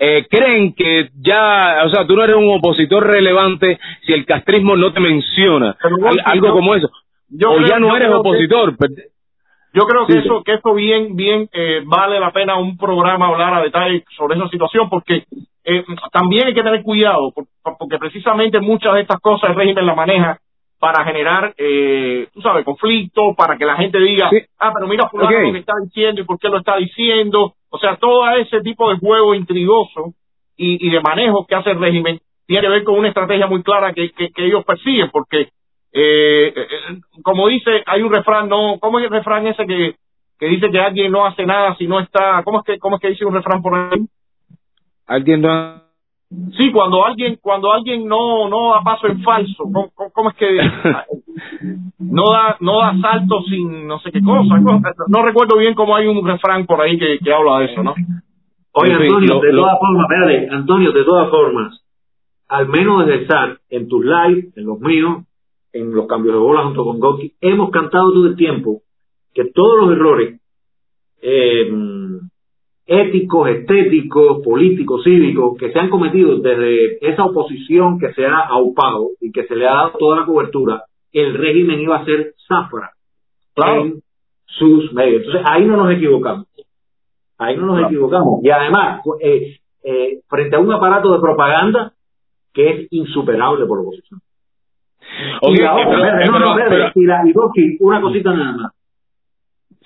[0.00, 4.76] eh, creen que ya, o sea, tú no eres un opositor relevante si el castrismo
[4.76, 6.90] no te menciona, Al- algo como eso.
[7.28, 8.74] yo o ya no eres que- opositor.
[9.76, 13.26] Yo creo que Sí, eso, que eso bien, bien eh, vale la pena un programa
[13.28, 15.24] hablar a detalle sobre esa situación, porque
[15.64, 17.44] eh, también hay que tener cuidado, por-
[17.78, 20.38] porque precisamente muchas de estas cosas el régimen la maneja
[20.78, 24.38] para generar, eh, tú sabes, conflicto, para que la gente diga, Sí.
[24.58, 25.42] ah, pero mira fulano Ok.
[25.46, 27.52] lo que está diciendo y por qué lo está diciendo.
[27.70, 30.14] O sea, todo ese tipo de juego intrigoso
[30.56, 33.62] y, y de manejo que hace el régimen tiene que ver con una estrategia muy
[33.62, 35.48] clara que, que, que ellos persiguen, porque,
[35.98, 39.94] eh, eh, como dice, hay un refrán, no, ¿cómo es el refrán ese que,
[40.38, 43.02] que dice que alguien no hace nada si no está, ¿cómo es que, cómo es
[43.02, 44.06] que dice un refrán por ahí?
[45.06, 45.82] Alguien no...
[46.58, 49.62] Sí, cuando alguien, cuando alguien no, no da paso en falso,
[50.12, 50.56] ¿cómo, es que
[52.00, 54.56] no da, no da salto sin no sé qué cosa?
[55.08, 57.94] No recuerdo bien cómo hay un refrán por ahí que, que habla de eso, ¿no?
[58.72, 61.80] Oye, Antonio, lo- de lo- todas formas, espérate, Antonio, de todas formas,
[62.48, 65.22] al menos desde estar en tus lives, en los míos,
[65.78, 68.82] en los cambios de bola junto con Goki, hemos cantado todo el tiempo
[69.34, 70.40] que todos los errores
[71.22, 71.70] eh,
[72.86, 79.08] éticos, estéticos, políticos, cívicos que se han cometido desde esa oposición que se ha aupado
[79.20, 82.92] y que se le ha dado toda la cobertura, el régimen iba a ser zafra
[83.54, 83.82] Claro.
[83.82, 84.02] en
[84.46, 85.22] sus medios.
[85.24, 86.46] Entonces ahí no nos equivocamos.
[87.38, 87.88] Ahí no nos Claro.
[87.88, 88.40] equivocamos.
[88.44, 91.92] Y además, eh, eh, frente a un aparato de propaganda
[92.52, 94.20] que es insuperable por oposición.
[95.42, 98.72] Ok, y no, no, espérate, pero- y la- y una cosita nada más.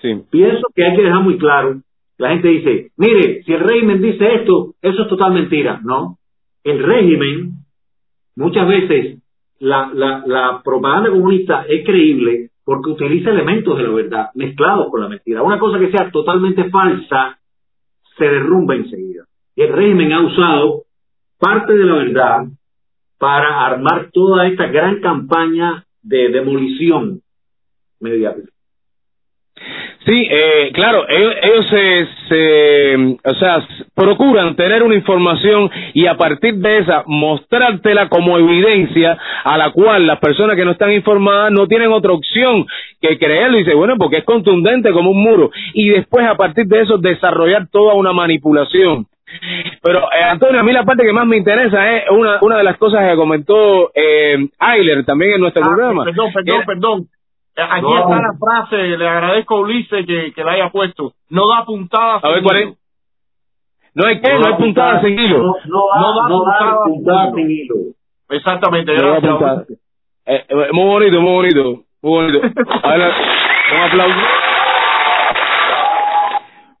[0.01, 0.21] Sí.
[0.31, 1.81] Pienso que hay que dejar muy claro,
[2.17, 5.79] la gente dice, mire, si el régimen dice esto, eso es total mentira.
[5.83, 6.17] No,
[6.63, 7.51] el régimen,
[8.35, 9.19] muchas veces
[9.59, 15.01] la, la, la propaganda comunista es creíble porque utiliza elementos de la verdad mezclados con
[15.01, 15.41] la mentira.
[15.43, 17.37] Una cosa que sea totalmente falsa
[18.17, 19.23] se derrumba enseguida.
[19.55, 20.83] El régimen ha usado
[21.39, 22.37] parte de la verdad
[23.21, 27.21] para armar toda esta gran campaña de demolición
[27.99, 28.49] mediática.
[30.07, 33.63] Sí, eh, claro, ellos, se, se, o sea,
[33.93, 40.07] procuran tener una información y a partir de esa mostrártela como evidencia a la cual
[40.07, 42.65] las personas que no están informadas no tienen otra opción
[42.99, 46.65] que creerlo y dice, bueno, porque es contundente como un muro y después a partir
[46.65, 49.05] de eso desarrollar toda una manipulación.
[49.81, 52.63] Pero, eh, Antonio, a mí la parte que más me interesa es una, una de
[52.63, 56.03] las cosas que comentó eh, Ayler también en nuestro Ah, programa.
[56.05, 57.07] Perdón, perdón, Era- perdón.
[57.55, 57.99] Eh, Aquí No.
[57.99, 61.13] está la frase, le agradezco a Ulises que, que la haya puesto.
[61.29, 62.23] No da puntadas.
[62.23, 62.77] A ver, ¿cuál es?
[63.93, 65.37] No hay que, no hay puntada sin hilo.
[65.39, 67.75] No, no da, No da no da puntada sin sin hilo.
[68.29, 69.67] Exactamente, a gracias.
[70.25, 72.61] Eh, eh, muy bonito, muy bonito, muy bonito.
[72.83, 73.11] Ahora,
[73.75, 74.19] un aplauso.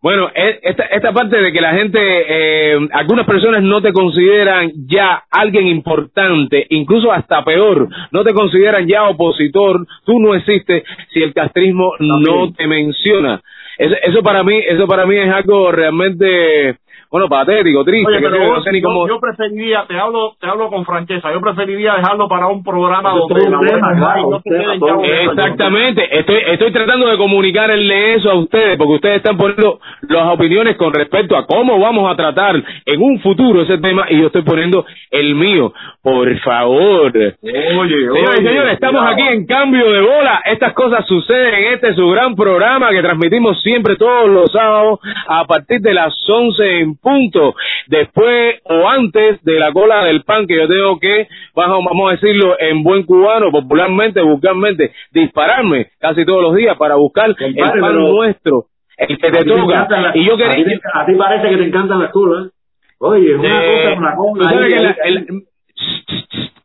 [0.01, 4.71] Bueno, e- esta, esta parte de que la gente, eh, algunas personas no te consideran
[4.87, 10.83] ya alguien importante, incluso hasta peor, no te consideran ya opositor, tú no existes
[11.13, 13.41] si el castrismo no te menciona.
[13.77, 16.77] Eso, eso para mí, eso para mí es algo realmente,
[17.11, 19.07] bueno, patético, triste, Oye, que pero no vos, sé ni yo, cómo.
[19.07, 23.49] yo preferiría, te hablo, te hablo con franqueza, yo preferiría dejarlo para un programa donde
[23.49, 24.39] la
[24.79, 25.03] no.
[25.03, 30.77] Exactamente, estoy, estoy tratando de comunicarle eso a ustedes, porque ustedes están poniendo las opiniones
[30.77, 32.55] con respecto a cómo vamos a tratar
[32.85, 35.73] en un futuro ese tema y yo estoy poniendo el mío.
[36.01, 37.11] Por favor.
[37.11, 40.41] Oye, Señores y señores, estamos aquí en cambio de bola.
[40.45, 45.45] Estas cosas suceden en este su gran programa que transmitimos siempre todos los sábados a
[45.45, 47.55] partir de las 11 en punto.
[47.87, 52.11] Después o antes de la cola del pan que yo tengo que, vamos, vamos a
[52.13, 57.95] decirlo en buen cubano, popularmente, vulgarmente, dispararme casi todos los días para buscar el pan
[57.95, 58.65] nuestro,
[58.97, 59.87] el que te toca.
[59.89, 60.79] las- Y yo a ti, quería...
[60.93, 62.51] a ti parece que te encantan las colas.
[62.99, 64.01] Oye, es una Eh, cosa
[64.35, 65.27] la ahí, que la- ahí, el-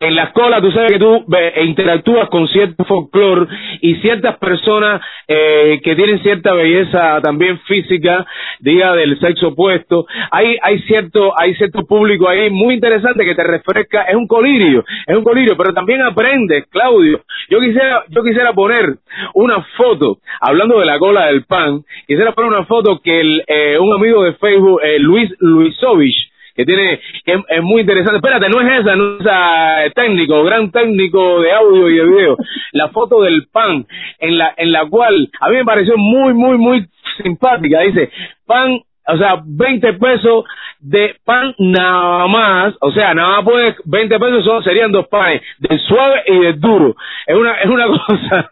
[0.00, 3.46] en la escuela tú sabes que tú e interactúas con cierto folclore
[3.80, 8.26] y ciertas personas eh, que tienen cierta belleza también física,
[8.60, 13.42] diga del sexo opuesto, hay hay cierto hay cierto público ahí muy interesante que te
[13.42, 17.22] refresca, es un colirio, es un colirio, pero también aprendes, Claudio.
[17.50, 18.96] Yo quisiera yo quisiera poner
[19.34, 23.78] una foto hablando de la cola del pan, quisiera poner una foto que el, eh,
[23.78, 28.16] un amigo de Facebook eh, Luis Luisovich que tiene que es, es muy interesante.
[28.16, 32.04] Espérate, no es esa, no es esa eh, técnico, gran técnico de audio y de
[32.04, 32.36] video.
[32.72, 33.86] La foto del pan
[34.18, 36.86] en la en la cual a mí me pareció muy muy muy
[37.22, 37.80] simpática.
[37.80, 38.10] Dice
[38.46, 40.44] pan, o sea, 20 pesos
[40.80, 45.42] de pan nada más, o sea, nada más puede 20 pesos son serían dos panes,
[45.58, 46.94] del suave y del duro.
[47.26, 48.50] Es una es una cosa,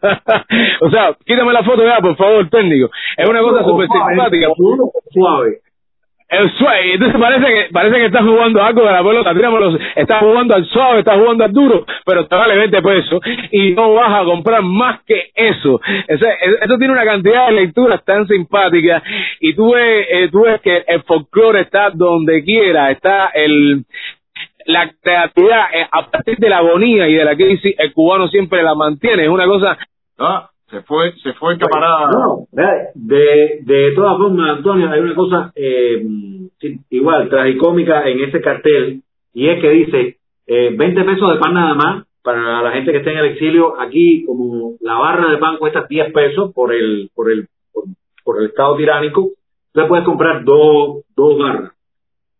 [0.81, 2.91] o sea, quítame la foto ya, por favor, técnico.
[3.17, 4.49] Es una cosa súper simpática.
[4.57, 5.59] duro suave.
[6.41, 9.33] El suave, entonces parece que parece que estás jugando algo de la pelota,
[9.97, 13.21] estás jugando al suave, estás jugando al duro, pero te vale 20 pesos
[13.51, 15.81] y no vas a comprar más que eso.
[16.09, 19.03] Ese- eso tiene una cantidad de lecturas tan simpáticas
[19.41, 23.85] y tú ves, eh, tú ves que el folclore está donde quiera, está el
[24.67, 28.63] la creatividad eh, a partir de la agonía y de la crisis, el cubano siempre
[28.63, 29.25] la mantiene.
[29.25, 29.77] Es una cosa.
[30.19, 32.11] Ah, se fue, se fue el camarada.
[32.11, 32.47] No,
[32.95, 36.05] de, de todas formas, Antonio, hay una cosa eh,
[36.91, 39.03] igual, tragicómica en ese cartel,
[39.33, 40.17] y es que dice
[40.47, 43.81] eh, 20 pesos de pan nada más para la gente que está en el exilio.
[43.81, 47.85] Aquí, como la barra de pan cuesta 10 pesos por el, por el, por,
[48.25, 49.31] por el estado tiránico,
[49.69, 51.73] usted puede comprar dos, dos barras.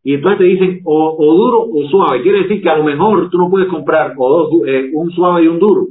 [0.03, 2.23] Y entonces te dicen o, o duro o suave.
[2.23, 5.45] Quiere decir que a lo mejor tú no puedes comprar o dos, eh, un suave
[5.45, 5.87] y un duro,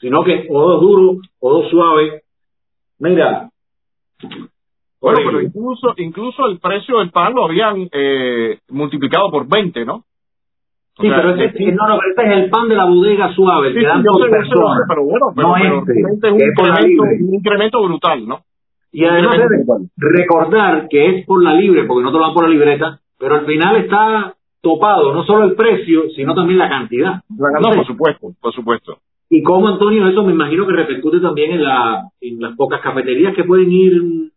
[0.00, 2.22] sino que o dos duros o dos suaves.
[2.98, 3.48] Mira.
[5.00, 9.94] Bueno, pero incluso, incluso el precio del pan lo habían eh, multiplicado por 20, ¿no?
[10.98, 12.84] O Sí, sea, pero ese, sí, no, no, pero ese es el pan de la
[12.84, 14.74] bodega suave, el sí, que dan yo por sé, yo sé, yo persona.
[14.76, 18.40] sé, pero bueno, pero, no pero este, realmente es un incremento, un incremento brutal, ¿no?
[18.92, 19.36] Y además
[19.96, 23.36] recordar que es por la libre, porque no te lo dan por la libreta, pero
[23.36, 27.22] al final está topado no solo el precio, sino también la cantidad.
[27.30, 28.98] No, por supuesto, por supusto.
[29.30, 33.34] Y como Antonio, eso me imagino que repercute también en, la, en las pocas cafeterías
[33.34, 33.92] que pueden ir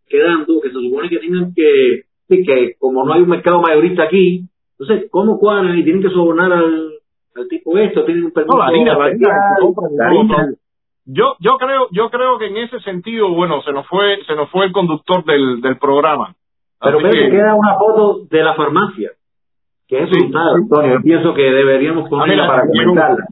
[0.07, 4.43] quedando, que se supone que tienen que, que como no hay un mercado mayorista aquí,
[4.79, 6.89] entonces, ¿cómo cuadran y tienen que sobornar al,
[7.35, 8.03] al tipo esto?
[8.05, 9.27] ¿Tienen un permiso No, la harina, la harina,
[9.91, 10.47] La.
[11.05, 14.49] Yo, yo creo, yo creo que en ese sentido, bueno, se nos fue, se nos
[14.51, 16.33] fue el conductor del, del programa.
[16.81, 19.11] Pero ve que que- queda una foto de la farmacia,
[19.87, 20.55] que es Sí, brutal.
[20.55, 20.93] Antonio.
[20.95, 23.25] Yo pienso que deberíamos ponerla para comentarla.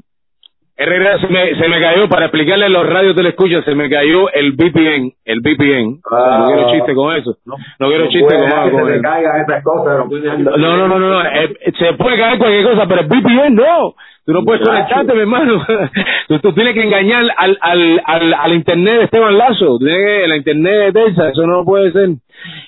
[0.78, 4.32] Herrera, se me, se me cayó, para explicarle a los radios telescuchas, se me cayó
[4.34, 6.00] el VPN, el VPN.
[6.12, 6.38] Ah.
[6.40, 7.36] no quiero chiste con eso.
[7.46, 7.56] No,
[7.88, 9.04] quiero No chiste puede con, que con se te eso.
[9.04, 9.98] caigan esas cosas.
[9.98, 13.56] No, No, te no, no, no, eh, se puede caer cualquier cosa, pero el VPN
[13.56, 13.94] no.
[14.24, 15.66] Tú no puedes conectarte, mi hermano.
[16.28, 19.66] Tú, tú tienes que engañar al, al, al, al internet de Esteban Lazo.
[19.66, 22.10] Tú tienes que, la internet de Telsa, eso no puede ser.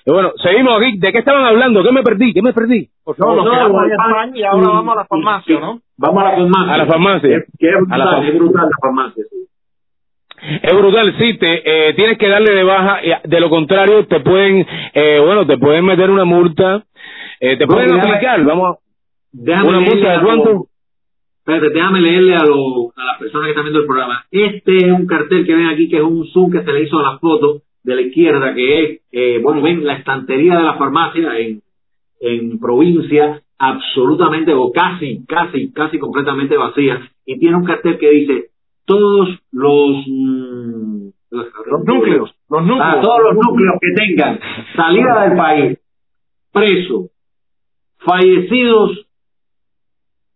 [0.05, 0.97] Y bueno, seguimos aquí.
[0.97, 1.83] ¿De qué estaban hablando?
[1.83, 2.33] ¿Qué me perdí?
[2.33, 2.89] ¿Qué me perdí?
[3.03, 3.43] Por No, favor.
[3.45, 3.83] No, ahora vamos
[4.95, 5.59] a la farmacia.
[5.59, 5.79] ¿no?
[6.03, 6.73] Vamos a la farmacia.
[6.73, 7.43] A la farmacia.
[7.59, 9.23] Que, es A la brutal, far- es brutal la farmacia.
[9.29, 9.37] sí.
[10.61, 14.19] Es brutal, sí, te, eh, tienes que darle de baja, y de lo contrario te
[14.19, 16.83] pueden, eh, bueno, te pueden meter una multa,
[17.39, 18.77] eh, te No, pueden déjame- aplicar, vamos,
[19.35, 20.65] Déjame ¿Una multa de a cuánto?
[21.39, 24.23] Espérate, déjame leerle a, los- a las personas que están viendo el programa.
[24.29, 26.99] Este es un cartel que ven aquí, que es un zoom que se le hizo
[26.99, 30.75] a la foto de la izquierda, que es, eh, bueno, ven la estantería de la
[30.75, 31.61] farmacia en,
[32.25, 38.45] en provincia, absolutamente o casi, casi, casi completamente vacía, y tiene un cartel que dice,
[38.85, 40.03] todos los...
[40.07, 42.79] mm, Los núcleos, los núcleos.
[42.97, 44.39] Ah, todos los núcleos que tengan
[44.75, 45.79] salida del país,
[46.51, 47.09] preso,
[47.99, 49.05] fallecidos.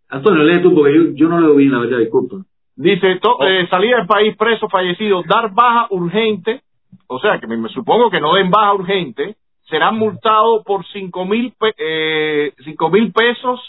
[0.10, 2.38] Antonio, lee tú porque yo, yo no leo bien la verdad, disculpa.
[2.76, 6.62] Dice, to- eh, salida del país preso, fallecido, dar baja urgente,
[7.08, 9.36] o sea, que me, me supongo que no den baja urgente,
[9.70, 13.59] serán multados por cinco mil pe- eh, cinco mil pesos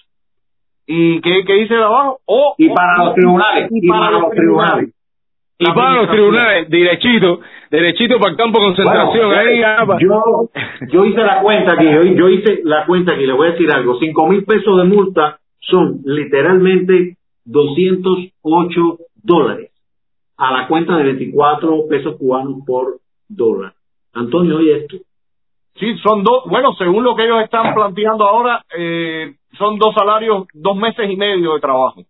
[0.87, 2.21] y ¿qué, qué dice de abajo?
[2.25, 4.95] O, Y o- para los tribunales, y para los tribunales.
[5.59, 7.41] y para los tribunales, derechito,
[7.71, 10.51] derechito para el campo de concentración, Bueno, ahí, pa- yo,
[10.93, 13.71] yo hice la cuenta aquí, yo, yo hice la cuenta aquí, le voy a decir
[13.73, 19.71] algo, cinco mil pesos de multa son literalmente 208 dólares
[20.37, 23.73] a la cuenta de 24 pesos cubanos por dólar.
[24.15, 24.97] Antonio, oye esto.
[25.79, 30.47] Sí, son dos, bueno, según lo que ellos están planteando ahora, eh, son dos salarios,
[30.55, 32.03] dos meses y medio de trabajo.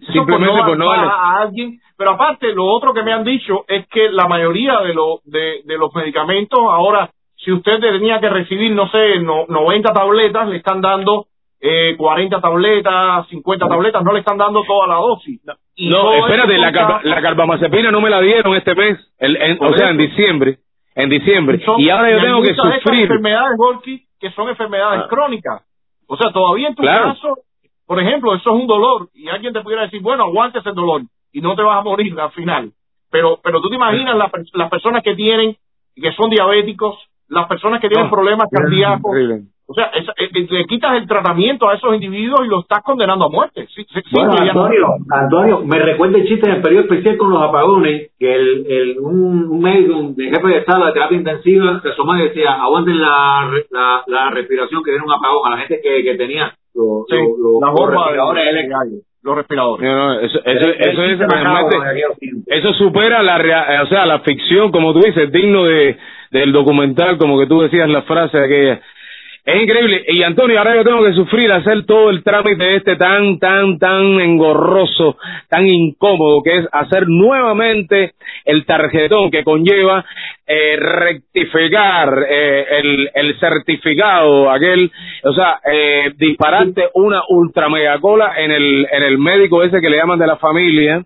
[0.00, 1.78] Eso simplemente por no baja a alguien.
[1.96, 5.60] Pero aparte, lo otro que me han dicho es que la mayoría de, lo, de,
[5.64, 10.56] de los medicamentos, ahora, si usted tenía que recibir, no sé, no, 90 tabletas, le
[10.56, 11.26] están dando
[11.60, 15.40] eh, 40 tabletas, 50 tabletas, no le están dando toda la dosis.
[15.76, 19.58] Y No, espérate, la, carba- la carbamazepina no me la dieron este mes, el- en-
[19.60, 20.58] o sea, en diciembre,
[20.94, 23.02] en diciembre, son- y ahora yo tengo que sufrir.
[23.02, 25.08] enfermedades, Gorky, que son enfermedades Ah.
[25.08, 25.62] crónicas.
[26.06, 27.04] O sea, todavía en tu Claro.
[27.14, 27.38] caso,
[27.86, 31.02] por ejemplo, eso es un dolor y alguien te pudiera decir, bueno, aguante ese dolor
[31.32, 32.70] y no te vas a morir al final.
[33.10, 35.56] Pero, pero tú te imaginas la las personas que tienen,
[35.94, 38.10] que son diabéticos, las personas que tienen No.
[38.14, 39.12] problemas cardíacos.
[39.66, 42.82] O sea, esa- eh, eh, le quitas el tratamiento a esos individuos y los estás
[42.82, 43.66] condenando a muerte.
[43.74, 47.30] Sí, sí, Bueno, simple y Antonio, Antonio, me recuerda el chiste del periodo especial con
[47.30, 51.80] los apagones, que el, el, un, un médico de jefe de sala de terapia intensiva
[51.80, 55.50] se asomaba y decía, aguanten la, re- la, la respiración que viene un apagón a
[55.50, 58.82] la gente que, que tenía los, Sí, los, respiradores de eléctricos.
[58.82, 59.86] aire, los respiradores.
[59.88, 62.44] No, no, eso, eso, El- el eso es tiempos.
[62.46, 65.96] eso supera la rea- eh, o sea, la ficción, como tú dices, digno de
[66.30, 68.80] del documental, como que tú decías la frase aquella.
[69.44, 70.04] Es increíble.
[70.06, 74.20] Y Antonio, ahora yo tengo que sufrir hacer todo el trámite este tan, tan, tan
[74.20, 75.16] engorroso,
[75.48, 78.12] tan incómodo, que es hacer nuevamente
[78.44, 80.04] el tarjetón que conlleva
[80.46, 84.92] eh, rectificar eh, el, certificado, aquel,
[85.24, 89.90] o sea, eh, dispararte una ultra mega cola en el, en el médico ese que
[89.90, 91.04] le llaman de la familia.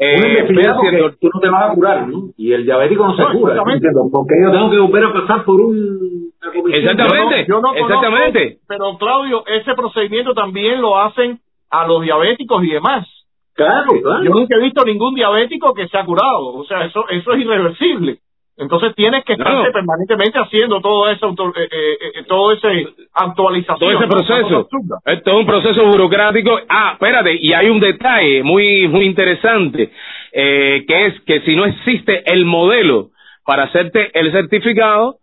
[0.00, 2.30] Eh, porque tú no te vas a curar, ¿no?
[2.36, 5.60] Y el diabético no se No, cura, porque yo tengo que volver a pasar por
[5.60, 6.32] un...
[6.72, 7.46] Exactamente.
[7.48, 8.58] Yo no conozco, Exactamente.
[8.68, 11.40] pero Claudio, ese procedimiento también lo hacen
[11.70, 13.06] a los diabéticos y demás.
[13.54, 14.22] Claro, claro.
[14.22, 16.54] Yo nunca he visto ningún diabético que se ha curado.
[16.54, 18.18] O sea, eso eso es irreversible.
[18.58, 19.72] Entonces tienes que estar No.
[19.72, 23.78] permanentemente haciendo todo ese auto, eh, eh, eh, todo ese actualización.
[23.78, 24.56] todo ese proceso.
[24.58, 24.98] absurda.
[25.06, 26.58] Es todo un proceso burocrático.
[26.68, 29.92] Ah, espérate, y hay un detalle muy, muy interesante,
[30.32, 33.10] eh, que es que si no existe el modelo
[33.46, 35.16] para hacerte el certificado,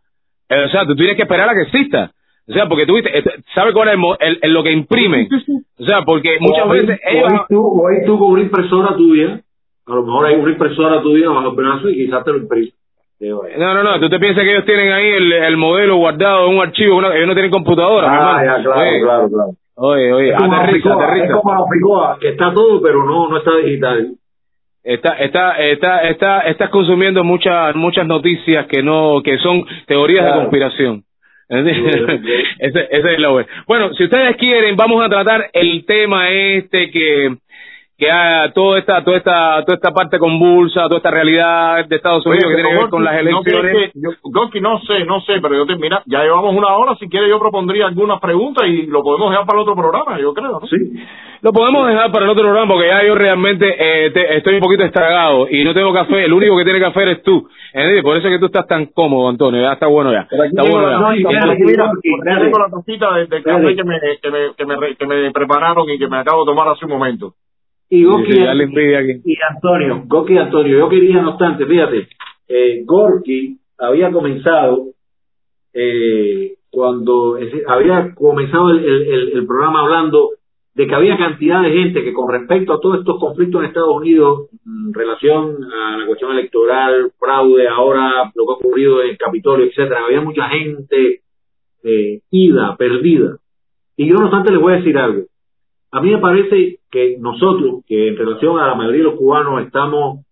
[0.50, 2.12] eh, o sea, tú tienes que esperar a que exista.
[2.48, 3.24] O sea, porque tú viste, eh,
[3.56, 5.28] ¿sabes cuál es el, mo- el- el- lo que imprime?
[5.80, 7.32] O sea, porque muchas Hoy- veces ellos...
[7.32, 9.42] Hoy tú, hoy tú con una impresora tuya,
[9.88, 12.70] a lo mejor hay una impresora tuya bajo el brazo y quizás te lo imprime.
[13.20, 13.43] Digo.
[13.57, 16.55] No, no, no, tú te piensas que ellos tienen ahí el, el modelo guardado en
[16.55, 18.07] un archivo, una- ellos no tienen computadora.
[18.11, 19.49] Ah, ya, claro, Oye, claro, claro.
[19.78, 21.26] Oye, oye, Es como la aterriza, Ficoa, aterriza.
[21.26, 24.07] es como la Ficoa, que está todo, pero no, no está digital.
[24.84, 30.36] Está, está, está, está, estás consumiendo muchas, muchas noticias que no, que son teorías Claro.
[30.36, 31.03] de conspiración.
[32.59, 33.47] Ese es la web.
[33.68, 37.36] Bueno, si ustedes quieren, vamos a tratar el tema este que,
[37.98, 42.26] que ha toda esta, toda esta, toda esta parte convulsa, toda esta realidad de Estados
[42.26, 43.72] Unidos que tiene que ver con las no elecciones.
[43.72, 46.76] crees que- yo- Gorky, no sé, no sé, pero yo te, mira, ya llevamos una
[46.76, 50.20] hora, si quieres yo propondría algunas preguntas y lo podemos dejar para el otro programa,
[50.20, 50.68] yo creo, ¿no?
[50.68, 50.76] Sí.
[51.41, 54.62] Lo podemos dejar para el otro programa porque ya yo realmente eh, te- estoy un
[54.62, 56.26] poquito estragado y no tengo café.
[56.26, 57.48] El único que tiene café eres tú.
[57.72, 58.04] ¿Entiendes?
[58.04, 59.62] Por eso es que tú estás tan cómodo, Antonio.
[59.62, 60.22] Ya está bueno ya.
[60.32, 60.98] Está bueno ya.
[60.98, 62.46] no, y Por mira, aquí, mira, Gorky, por aquí dale.
[62.46, 65.32] tengo la tacita de, de café que me, que, me, que, me, re- que me
[65.32, 67.34] prepararon y que me acabo de tomar hace un momento.
[67.90, 68.34] Y Gorky
[69.26, 72.08] y Antonio, Gorky y Antonio, yo quería, no obstante, fíjate,
[72.48, 74.88] eh, Gorky había comenzado
[75.74, 78.86] eh, cuando había comenzado el,
[79.34, 80.30] el- programa hablando
[80.74, 83.96] de que había cantidad de gente que con respecto a todos estos conflictos en Estados
[83.96, 89.18] Unidos, en relación a la cuestión electoral, fraude, ahora lo que ha ocurrido en el
[89.18, 91.22] Capitolio, etcétera, había mucha gente
[91.84, 93.38] eh, ida, perdida.
[93.96, 95.24] Y yo no obstante les voy a decir algo.
[95.92, 99.64] A mí me parece que nosotros, que en relación a la mayoría de los cubanos
[99.64, 100.26] estamos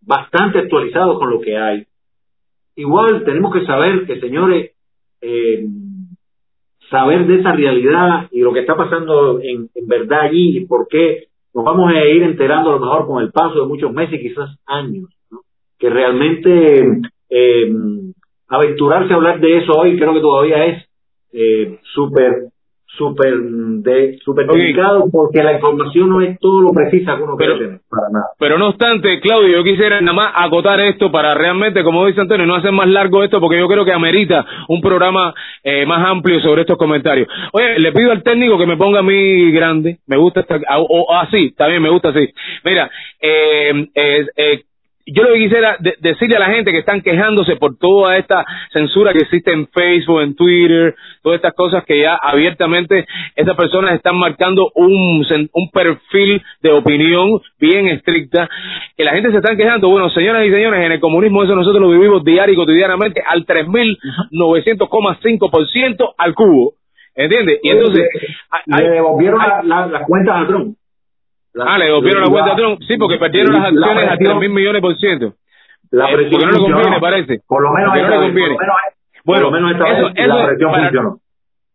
[0.00, 1.86] bastante actualizados con lo que hay,
[2.76, 4.72] igual tenemos que saber que, señores,
[5.20, 5.66] eh,
[6.90, 11.28] saber de esa realidad y lo que está pasando en, verdad allí y por qué
[11.54, 14.50] nos vamos a ir enterando a lo mejor con el paso de muchos meses, quizás
[14.66, 15.40] años, ¿no?
[15.78, 17.72] que realmente eh,
[18.48, 20.84] aventurarse a hablar de eso hoy creo que todavía es
[21.32, 22.48] eh, súper
[22.96, 24.56] súper de súper Ok.
[24.56, 28.08] delicado porque la información no es todo lo precisa que uno Pero- quiere tener para
[28.10, 32.20] nada Pero no obstante, Claudio, yo quisiera nada más acotar esto para realmente, como dice
[32.20, 36.04] Antonio, no hacer más largo esto porque yo creo que amerita un programa eh, más
[36.08, 37.28] amplio sobre estos comentarios.
[37.52, 41.04] Oye, le pido al técnico que me ponga a mí grande, me gusta esta, o,
[41.08, 42.26] o así, también me gusta así.
[42.64, 44.62] Mira, eh, eh, eh,
[45.12, 48.44] yo lo que quisiera de- decirle a la gente que están quejándose por toda esta
[48.72, 53.06] censura que existe en Facebook, en Twitter, todas estas cosas que ya abiertamente
[53.36, 55.24] esas personas están marcando un,
[55.72, 58.48] perfil de opinión bien estricta,
[58.96, 59.88] que la gente se están quejando.
[59.88, 63.44] Bueno, señoras y señores, en el comunismo eso nosotros lo vivimos diario y cotidianamente al
[63.46, 66.72] 3.900,5% al cubo.
[67.14, 67.58] ¿Entiendes?
[67.62, 68.06] Y entonces...
[68.50, 70.76] hay- le devolvieron hay- la- la- las cuentas a Trump
[71.58, 72.80] La- Ah, le devolvieron la cuenta a Trump.
[72.86, 75.32] Sí, porque perdieron las la acciones a presión- 3 mil millones por ciento.
[75.90, 77.40] la Eh, presión porque no le conviene, parece.
[77.48, 78.54] por lo menos Porque no le conviene.
[78.54, 78.92] por lo menos,
[79.24, 81.16] Bueno, por lo menos esta eso- vez eso la presión para- funcionó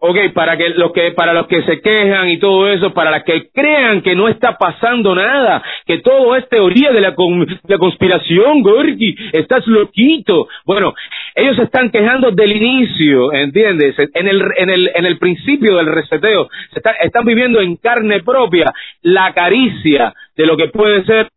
[0.05, 3.23] Ok, para que los que para los que se quejan y todo eso, para los
[3.23, 7.77] que crean que no está pasando nada, que todo es teoría de la, con- la
[7.77, 10.49] conspiración, Gorky, estás loquito.
[10.65, 10.93] Bueno,
[11.35, 13.95] ellos se están quejando del inicio, ¿entiendes?
[14.13, 18.21] En el en el en el principio del reseteo, se está- están viviendo en carne
[18.23, 18.73] propia
[19.03, 21.29] la caricia de lo que puede ser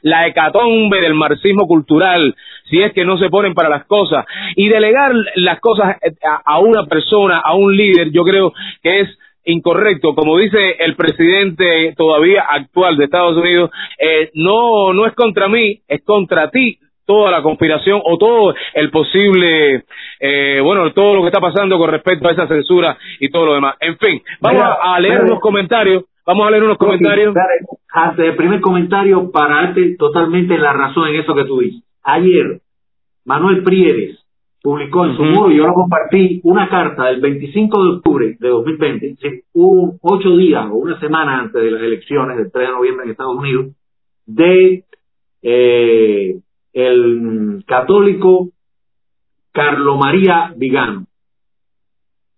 [0.00, 2.34] la hecatombe del marxismo cultural,
[2.68, 6.58] si es que no se ponen para las cosas, y delegar las cosas a, a
[6.58, 8.52] una persona, a un líder, yo creo
[8.82, 10.14] que es incorrecto.
[10.14, 15.80] Como dice el presidente todavía actual de Estados Unidos, eh, no, no es contra mí,
[15.88, 19.84] es contra ti toda la conspiración o todo el posible,
[20.18, 23.54] eh, bueno, todo lo que está pasando con respecto a esa censura y todo lo
[23.54, 23.76] demás.
[23.80, 27.34] En fin, vamos Mira, a, leer unos comentarios, vamos a leer unos comentarios.
[27.92, 31.85] Antes del primer comentario, para darte totalmente la razón en eso que tú dices.
[32.08, 32.60] Ayer,
[33.24, 34.24] Manuel Prieres
[34.62, 35.30] publicó en su Ujú.
[35.32, 39.42] muro, y yo lo compartí, una carta del 25 de octubre de 2020, es decir,
[39.54, 43.10] un ocho días o una semana antes de las elecciones del 3 de noviembre en
[43.10, 43.66] Estados Unidos,
[44.24, 44.84] de
[45.42, 46.40] eh,
[46.72, 48.50] el católico
[49.52, 51.06] Carlo María Vigano.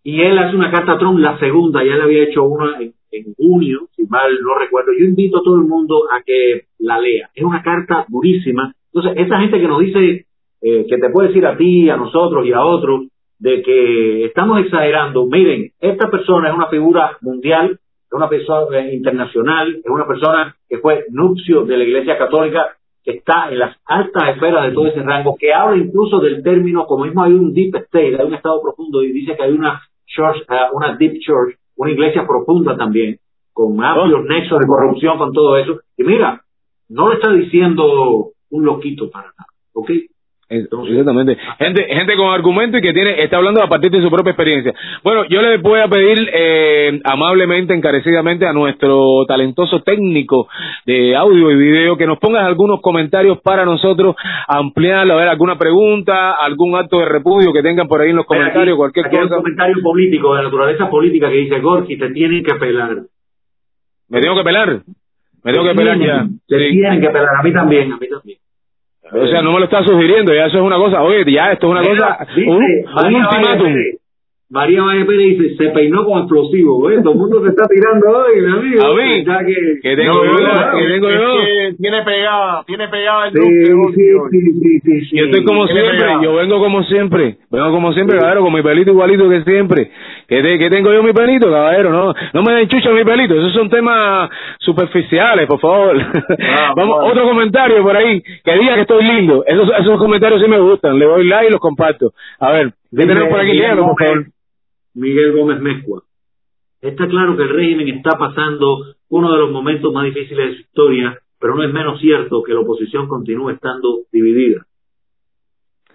[0.03, 2.95] Y él hace una carta a Trump, la segunda, ya le había hecho una en,
[3.11, 4.93] en junio, si mal no recuerdo.
[4.99, 7.29] Yo invito a todo el mundo a que la lea.
[7.35, 8.75] Es una carta durísima.
[8.93, 10.27] Entonces, esa gente que nos dice,
[10.63, 13.07] eh, que te puede decir a ti, a nosotros y a otros,
[13.39, 18.95] de que estamos exagerando, miren, esta persona es una figura mundial, es una persona eh,
[18.95, 23.77] internacional, es una persona que fue nupcio de la Iglesia Católica, que está en las
[23.87, 27.53] altas esferas de todo ese rango, que habla incluso del término, como mismo hay un
[27.55, 31.21] deep state, hay un estado profundo, y dice que hay una church, eh, una deep
[31.21, 33.19] church, una iglesia profunda también,
[33.53, 35.81] con amplios nexos de corrupción, con todo eso.
[35.97, 36.43] Y mira,
[36.89, 39.91] no lo está diciendo un loquito para nada, ¿ok?
[40.51, 41.37] Exactamente.
[41.59, 44.73] Gente, gente con argumento y que tiene, está hablando a partir de su propia experiencia.
[45.05, 50.49] Bueno, yo le voy a pedir eh, amablemente, encarecidamente a nuestro talentoso técnico
[50.87, 55.59] de audio y video que nos pongas algunos comentarios para nosotros ampliarlo, a ver, alguna
[55.59, 59.17] pregunta, algún acto de repudio que tengan por ahí en los comentarios, aquí- cualquier aquí
[59.17, 59.41] hay un cosa.
[59.43, 62.97] comentario político, de naturaleza política, que dice, Gorky, te tienen que pelar.
[64.09, 64.81] Me tengo que pelar.
[65.45, 66.27] Me tengo que pelar ya.
[66.49, 66.71] Te Sí.
[66.73, 68.39] tienen que pelar, a mí también, a mí también.
[69.11, 71.03] O sea, no me lo está sugiriendo, ya eso es una cosa.
[71.03, 73.63] Oye, ya esto es una Mira, cosa, dice un, un María ultimátum.
[73.63, 74.01] Valle Pérez,
[74.51, 76.99] María Valle Pérez dice, se peinó con explosivo, ¿eh?
[77.03, 78.83] Todo el mundo se está tirando hoy, mi amigo.
[78.85, 81.41] A mí, Ya que, que tengo No, yo, no, que tengo yo.
[81.41, 83.39] que tiene pegada, tiene pegada el Sí,
[83.71, 85.17] look, sí, sí, sí, sí, sí.
[85.19, 88.91] Yo estoy como siempre, yo vengo como siempre, vengo como siempre, caballero, con mi pelito
[88.91, 89.91] igualito que siempre.
[90.29, 91.91] ¿Qué, te- qué tengo yo mi pelito, caballero?
[91.91, 95.97] No, no me den chucha mi pelito, esos son temas superficiales, por favor.
[96.77, 97.07] Vamos, bueno.
[97.07, 99.43] otro comentario por ahí, que diga que estoy lindo.
[99.47, 102.13] Esos, esos comentarios sí me gustan, le doy like y los comparto.
[102.41, 103.53] A ver, ¿qué tenemos por aquí?
[103.53, 104.19] Miguel Léalo, por favor.
[104.19, 104.33] Gómez-
[104.95, 106.03] Miguel Gómez Mezcua.
[106.83, 110.61] Está claro que el régimen está pasando uno de los momentos más difíciles de su
[110.61, 114.67] historia, pero no es menos cierto que la oposición continúe estando dividida.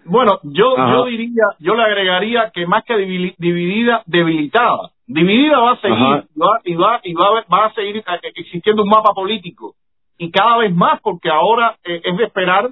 [0.06, 0.94] Bueno, yo, Ajá.
[0.96, 4.92] yo diría, yo le agregaría que más que dividida, debilitada.
[5.08, 8.04] Dividida va a seguir, y va, y va, y va, va a seguir eh,
[8.36, 9.74] existiendo un mapa político.
[10.18, 12.70] Y cada vez más, porque ahora eh, es de esperar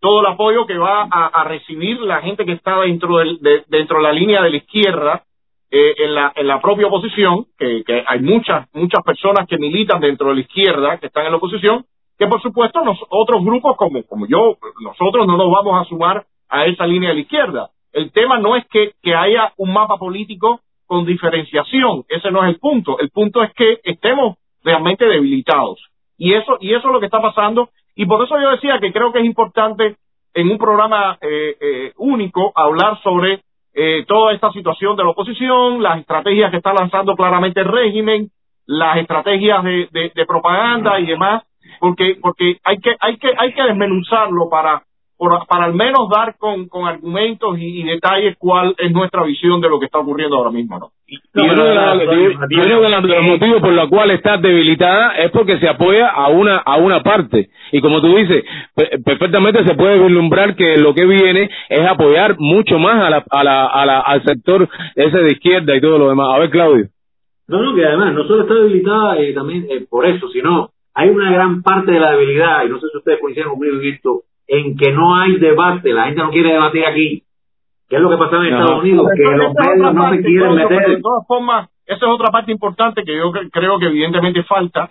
[0.00, 3.64] todo el apoyo que va a, a recibir la gente que está dentro, del, de-
[3.68, 5.22] dentro de la línea de la izquierda,
[5.70, 10.00] eh, en, la, en la propia oposición, que, que hay muchas, muchas personas que militan
[10.00, 11.84] dentro de la izquierda, que están en la oposición,
[12.18, 16.24] que por supuesto nos, otros grupos como, como yo, nosotros no nos vamos a sumar
[16.48, 17.70] a esa línea de la izquierda.
[17.92, 22.50] El tema no es que, que haya un mapa político con diferenciación, ese no es
[22.50, 22.98] el punto.
[22.98, 25.80] El punto es que estemos realmente debilitados.
[26.18, 27.70] Y eso, y eso es lo que está pasando.
[27.94, 29.96] Y por eso yo decía que creo que es importante
[30.34, 33.40] en un programa eh, eh, único hablar sobre
[33.72, 38.30] eh, toda esta situación de la oposición, las estrategias que está lanzando claramente el régimen,
[38.66, 41.42] las estrategias de, de, de propaganda y demás,
[41.80, 44.82] porque porque hay que hay que hay que desmenuzarlo para
[45.16, 49.60] por- para al menos dar con, con argumentos y, y detalles cuál es nuestra visión
[49.60, 50.90] de lo que está ocurriendo ahora mismo, ¿no?
[51.06, 56.76] Y los- motivos por los cuales está debilitada es porque se apoya a una a
[56.76, 57.48] una parte.
[57.72, 58.44] Y como tú dices
[58.74, 63.24] pe- perfectamente se puede vislumbrar que lo que viene es apoyar mucho más a la,
[63.30, 66.28] a la, a la- al sector ese de izquierda y todo lo demás.
[66.34, 66.86] A ver Claudio.
[67.46, 71.10] No, no, que además no solo está debilitada eh, también eh, por eso, sino hay
[71.10, 74.22] una gran parte de la debilidad, y no sé si ustedes coinciden conmigo en esto,
[74.46, 77.22] en que no hay debate, la gente no quiere debatir aquí.
[77.88, 78.54] ¿Qué es lo que pasaba en.
[78.54, 79.06] Estados Unidos?
[79.16, 80.78] Que los medios no se quieren meter.
[80.96, 84.88] De todas formas, esa es otra parte importante que yo cre- creo que evidentemente falta,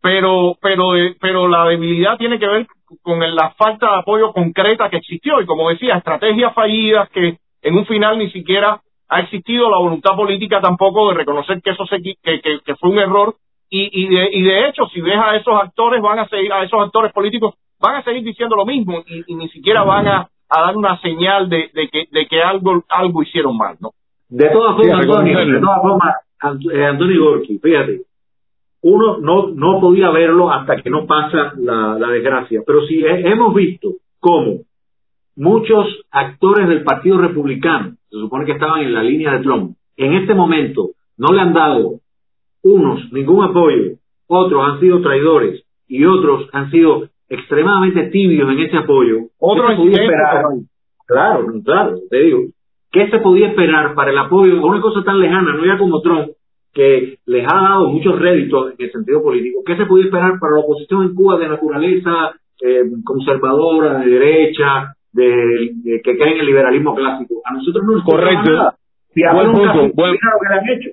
[0.00, 0.90] pero pero
[1.20, 2.66] pero la debilidad tiene que ver
[3.02, 7.36] con el- la falta de apoyo concreta que existió y como decía, estrategias fallidas que
[7.62, 11.86] en un final ni siquiera ha existido la voluntad política tampoco de reconocer que eso
[11.86, 13.34] se, que, que, que fue un error
[13.70, 16.64] y, y, de, y de hecho si ves a esos actores van a seguir a
[16.64, 20.28] esos actores políticos van a seguir diciendo lo mismo y, y ni siquiera van a,
[20.48, 23.90] a dar una señal de, de que de que algo algo hicieron mal, ¿no?
[24.28, 25.54] De todas Sí, formas, Antonio, reconocerlo.
[25.54, 28.00] de todas formas, Ant- eh, Antonio Gorky, fíjate,
[28.82, 33.28] uno no, no podía verlo hasta que no pasa la, la desgracia, pero si he-
[33.30, 33.88] hemos visto
[34.20, 34.60] cómo
[35.36, 40.14] muchos actores del Partido Republicano, se supone que estaban en la línea de Trump, en
[40.14, 42.00] este momento no le han dado
[42.62, 43.92] unos ningún apoyo,
[44.26, 49.16] otros han sido traidores y otros han sido extremadamente tibios en ese apoyo.
[49.38, 50.44] Otro ¿Qué se podía esperar?
[51.06, 52.40] Claro, claro, te digo.
[52.90, 56.00] ¿Qué se podía esperar para el apoyo a una cosa tan lejana, no ya como
[56.02, 56.28] Trump,
[56.74, 59.60] que les ha dado muchos réditos en el sentido político?
[59.64, 64.94] ¿Qué se podía esperar para la oposición en Cuba de naturaleza eh, conservadora, de derecha,
[65.12, 67.34] de, de que creen en el liberalismo clásico.
[67.44, 68.50] A nosotros no nos Correcto.
[68.50, 68.74] nada.
[69.12, 70.90] Si Buen punto, buen- lo que le han hecho.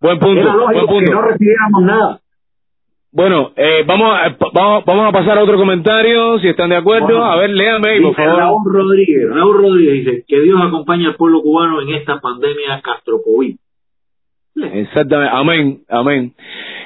[0.00, 1.12] Buen punto, Era lógico buen que punto.
[1.12, 2.20] no recibiéramos nada.
[3.10, 7.06] Bueno, eh, vamos, a, vamos, vamos a pasar a otro comentario, si están de acuerdo.
[7.06, 8.38] Bueno, a ver, léame, por favor.
[8.38, 13.56] Raúl Rodríguez, Raúl Rodríguez dice que Dios acompañe al pueblo cubano en esta pandemia castrocovid.
[14.56, 16.34] Exactamente, amén, amén.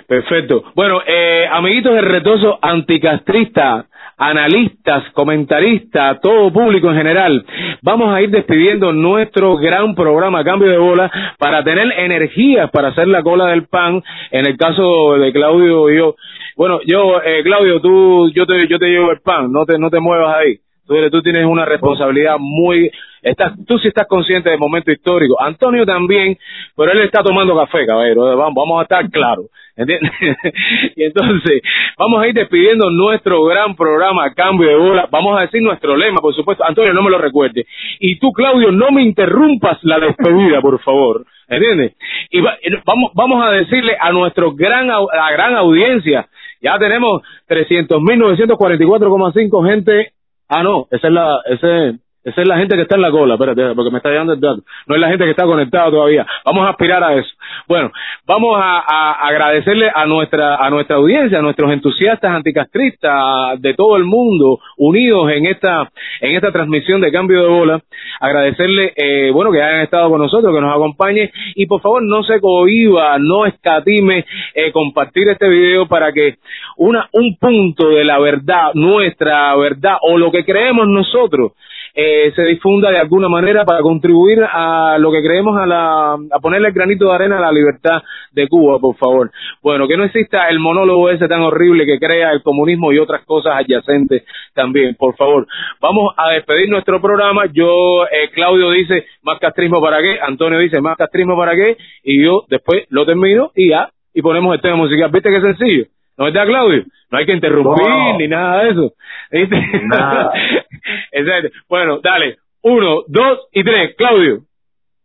[0.07, 0.63] Perfecto.
[0.77, 3.87] Bueno, eh, amiguitos del retoso anticastrista,
[4.23, 7.45] analistas, comentaristas, todo público en general,
[7.83, 13.09] vamos a ir despidiendo nuestro gran programa Cambio de Bola para tener energías para hacer
[13.09, 14.03] la cola del pan.
[14.31, 16.15] En el caso de Claudio y yo,
[16.57, 19.91] bueno, yo, eh, Claudio, tú, yo te, yo te llevo el pan, no te, no
[19.91, 20.57] te muevas ahí.
[20.87, 22.91] Tú, tú tienes una responsabilidad muy,
[23.23, 25.41] estás, tú sí estás consciente del momento histórico.
[25.41, 26.37] Antonio también,
[26.77, 28.37] pero él está tomando café, caballero.
[28.37, 29.47] Vamos, vamos a estar claros.
[29.77, 30.13] ¿Entiendes?
[30.97, 31.63] y entonces,
[31.99, 35.09] vamos a ir despidiendo nuestro gran programa Cambio de Bola.
[35.11, 36.65] Vamos a decir nuestro lema, por supuesto.
[36.65, 37.67] Antonio, no me lo recuerde.
[37.99, 41.25] Y tú, Claudio, no me interrumpas la despedida, por favor.
[41.49, 41.97] ¿Entiendes?
[42.31, 46.29] Y va- y vamos, vamos a decirle a nuestro gran, a la gran audiencia,
[46.61, 50.13] ya tenemos 300.944,5 gente
[50.55, 51.95] Ah, no, esa es la, ese,
[52.25, 54.41] esa es la gente que está en la cola, espérate, porque me está llegando el
[54.41, 54.63] dato.
[54.87, 56.25] No es la gente que está conectada todavía.
[56.45, 57.31] Vamos a aspirar a eso.
[57.67, 57.91] Bueno,
[58.27, 64.05] vamos a, agradecerle a nuestra, a nuestra audiencia, a nuestros entusiastas anticastristas de todo el
[64.05, 65.91] mundo, unidos en esta,
[66.21, 67.83] en esta transmisión de cambio de bola.
[68.21, 72.23] Agradecerle, eh, bueno, que hayan estado con nosotros, que nos acompañen y por favor no
[72.23, 74.25] se cohiba, no escatime
[74.55, 76.37] eh, compartir este video para que
[76.77, 81.53] una, un punto de la verdad, nuestra verdad o lo que creemos nosotros,
[81.95, 86.41] eh, se difunda de alguna manera para contribuir a lo que creemos a la a
[86.41, 88.03] ponerle el granito de arena a la libertad
[88.33, 89.31] de Cuba, por favor.
[89.63, 93.25] Bueno, que no exista el monólogo ese tan horrible que crea el comunismo y otras
[93.25, 94.25] cosas adyacentes
[94.55, 95.47] también, por favor.
[95.81, 97.45] Vamos a despedir nuestro programa.
[97.53, 102.25] Yo, eh, Claudio dice, más castrismo para qué, Antonio dice, más castrismo para qué, y
[102.25, 105.11] yo después lo termino y ya, y ponemos el tema musical.
[105.13, 105.85] ¿Viste qué sencillo?
[106.19, 106.85] ¿No está Claudio?
[107.11, 108.19] No hay que interrumpir No.
[108.19, 108.93] ni nada de eso.
[109.31, 109.57] ¿Viste?
[109.85, 110.33] Nada.
[111.13, 111.49] Exacto.
[111.69, 112.37] Bueno, dale.
[112.63, 113.95] Uno, dos y tres.
[113.97, 114.41] Claudio.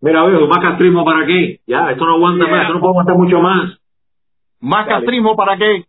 [0.02, 1.60] Mira, viejo, más castrismo para qué.
[1.66, 3.80] Ya, esto no aguanta más, esto no puede aguantar mucho más.
[4.60, 5.86] ¿Más castrismo para qué?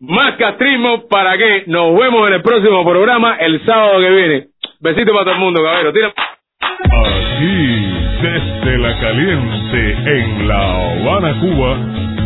[0.00, 1.64] Más castrismo para qué.
[1.66, 4.46] Nos vemos en el próximo programa el sábado que viene.
[4.80, 5.92] Besito para todo el mundo, cabrero.
[5.92, 6.12] Tira.
[6.60, 7.90] Aquí,
[8.22, 11.78] desde la caliente, en La Habana, Cuba,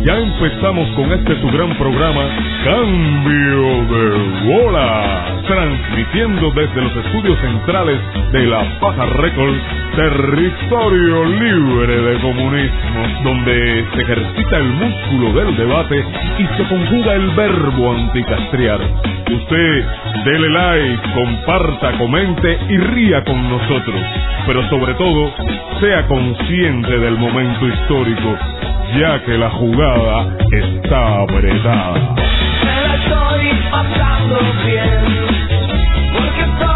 [0.05, 2.21] ya empezamos con este su gran programa,
[2.63, 7.99] Cambio de Bola, transmitiendo desde los estudios centrales
[8.31, 9.63] de La Paja Records,
[9.95, 16.05] territorio libre de comunismo, donde se ejercita el músculo del debate
[16.37, 18.81] y se conjuga el verbo anticastriar.
[19.27, 19.85] Usted,
[20.23, 24.01] dele like, comparta, comente y ría con nosotros,
[24.45, 25.33] pero sobre todo,
[25.79, 28.37] sea consciente del momento histórico,
[28.99, 32.15] ya que la jugada apretada, está apretada.
[32.63, 35.05] Me la estoy pasando bien,
[36.13, 36.74] porque estoy